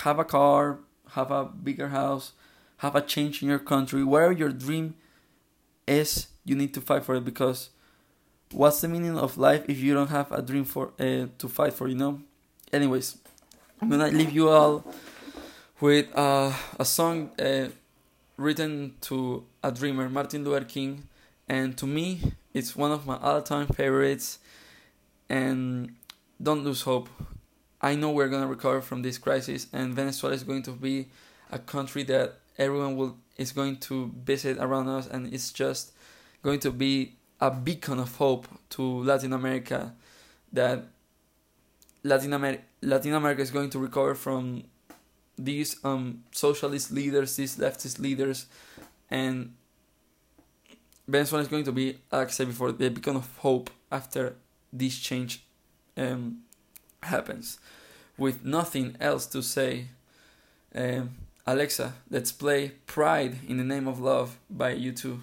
have 0.05 0.19
a 0.19 0.25
car, 0.25 0.81
have 1.11 1.31
a 1.31 1.45
bigger 1.45 1.89
house, 1.89 2.33
have 2.79 2.95
a 2.97 3.01
change 3.01 3.43
in 3.43 3.49
your 3.49 3.59
country, 3.59 4.05
wherever 4.05 4.33
your 4.33 4.51
dream 4.51 4.95
is, 5.87 6.29
you 6.49 6.57
need 6.57 6.73
to 6.75 6.81
fight 6.81 7.05
for 7.05 7.15
it 7.15 7.25
because." 7.25 7.71
What's 8.51 8.81
the 8.81 8.89
meaning 8.89 9.19
of 9.19 9.37
life 9.37 9.69
if 9.69 9.79
you 9.79 9.93
don't 9.93 10.09
have 10.09 10.33
a 10.33 10.41
dream 10.41 10.65
for 10.65 10.93
uh, 10.99 11.27
to 11.37 11.49
fight 11.49 11.75
for? 11.75 11.87
You 11.87 11.97
know. 11.97 12.21
Anyways, 12.73 13.19
I'm 13.83 13.91
gonna 13.91 14.09
leave 14.09 14.33
you 14.33 14.49
all 14.49 14.85
with 15.81 16.07
uh, 16.17 16.53
a 16.79 16.85
song 16.85 17.31
uh, 17.39 17.69
written 18.39 18.95
to 19.03 19.45
a 19.63 19.71
dreamer, 19.71 20.09
Martin 20.09 20.45
Luther 20.45 20.65
King, 20.65 21.05
and 21.47 21.77
to 21.77 21.87
me, 21.87 22.33
it's 22.55 22.75
one 22.75 22.91
of 22.91 23.07
my 23.07 23.19
all-time 23.19 23.67
favorites. 23.67 24.39
And 25.29 25.95
don't 26.43 26.65
lose 26.65 26.83
hope. 26.83 27.11
I 27.83 27.95
know 27.97 28.11
we're 28.11 28.29
gonna 28.29 28.47
recover 28.47 28.81
from 28.81 29.03
this 29.03 29.19
crisis, 29.19 29.67
and 29.75 29.95
Venezuela 29.95 30.35
is 30.35 30.43
going 30.43 30.63
to 30.63 30.73
be 30.73 31.09
a 31.53 31.59
country 31.59 32.03
that 32.05 32.39
everyone 32.57 32.97
will 32.97 33.19
is 33.37 33.53
going 33.53 33.77
to 33.77 34.11
visit 34.25 34.57
around 34.59 34.89
us, 34.89 35.07
and 35.07 35.33
it's 35.35 35.53
just 35.53 35.93
going 36.43 36.61
to 36.61 36.71
be 36.71 37.17
a 37.41 37.51
beacon 37.51 37.99
of 37.99 38.17
hope 38.17 38.49
to 38.71 38.83
Latin 38.83 39.33
America 39.33 39.95
that 40.53 40.85
Latin, 42.03 42.33
Amer- 42.33 42.63
Latin 42.83 43.15
America 43.15 43.43
is 43.43 43.51
going 43.51 43.71
to 43.71 43.79
recover 43.79 44.15
from 44.15 44.65
these 45.37 45.77
um, 45.85 46.25
socialist 46.33 46.91
leaders, 46.91 47.37
these 47.37 47.57
leftist 47.57 47.99
leaders, 47.99 48.47
and 49.11 49.55
Venezuela 51.07 51.43
is 51.43 51.49
going 51.49 51.65
to 51.65 51.73
be, 51.73 51.99
like 52.13 52.29
I 52.29 52.31
said 52.31 52.49
before, 52.49 52.73
the 52.73 52.91
beacon 52.91 53.17
of 53.17 53.29
hope 53.39 53.71
after 53.91 54.35
this 54.73 54.99
change 54.99 55.45
um, 55.97 56.43
happens. 57.03 57.59
With 58.17 58.45
nothing 58.45 58.97
else 59.01 59.27
to 59.27 59.43
say, 59.43 59.89
um, 60.75 61.17
Alexa, 61.47 61.95
let's 62.11 62.33
play 62.33 62.73
Pride 62.87 63.39
in 63.49 63.57
the 63.57 63.65
Name 63.65 63.89
of 63.89 64.01
Love 64.01 64.39
by 64.51 64.75
U2. 64.75 65.21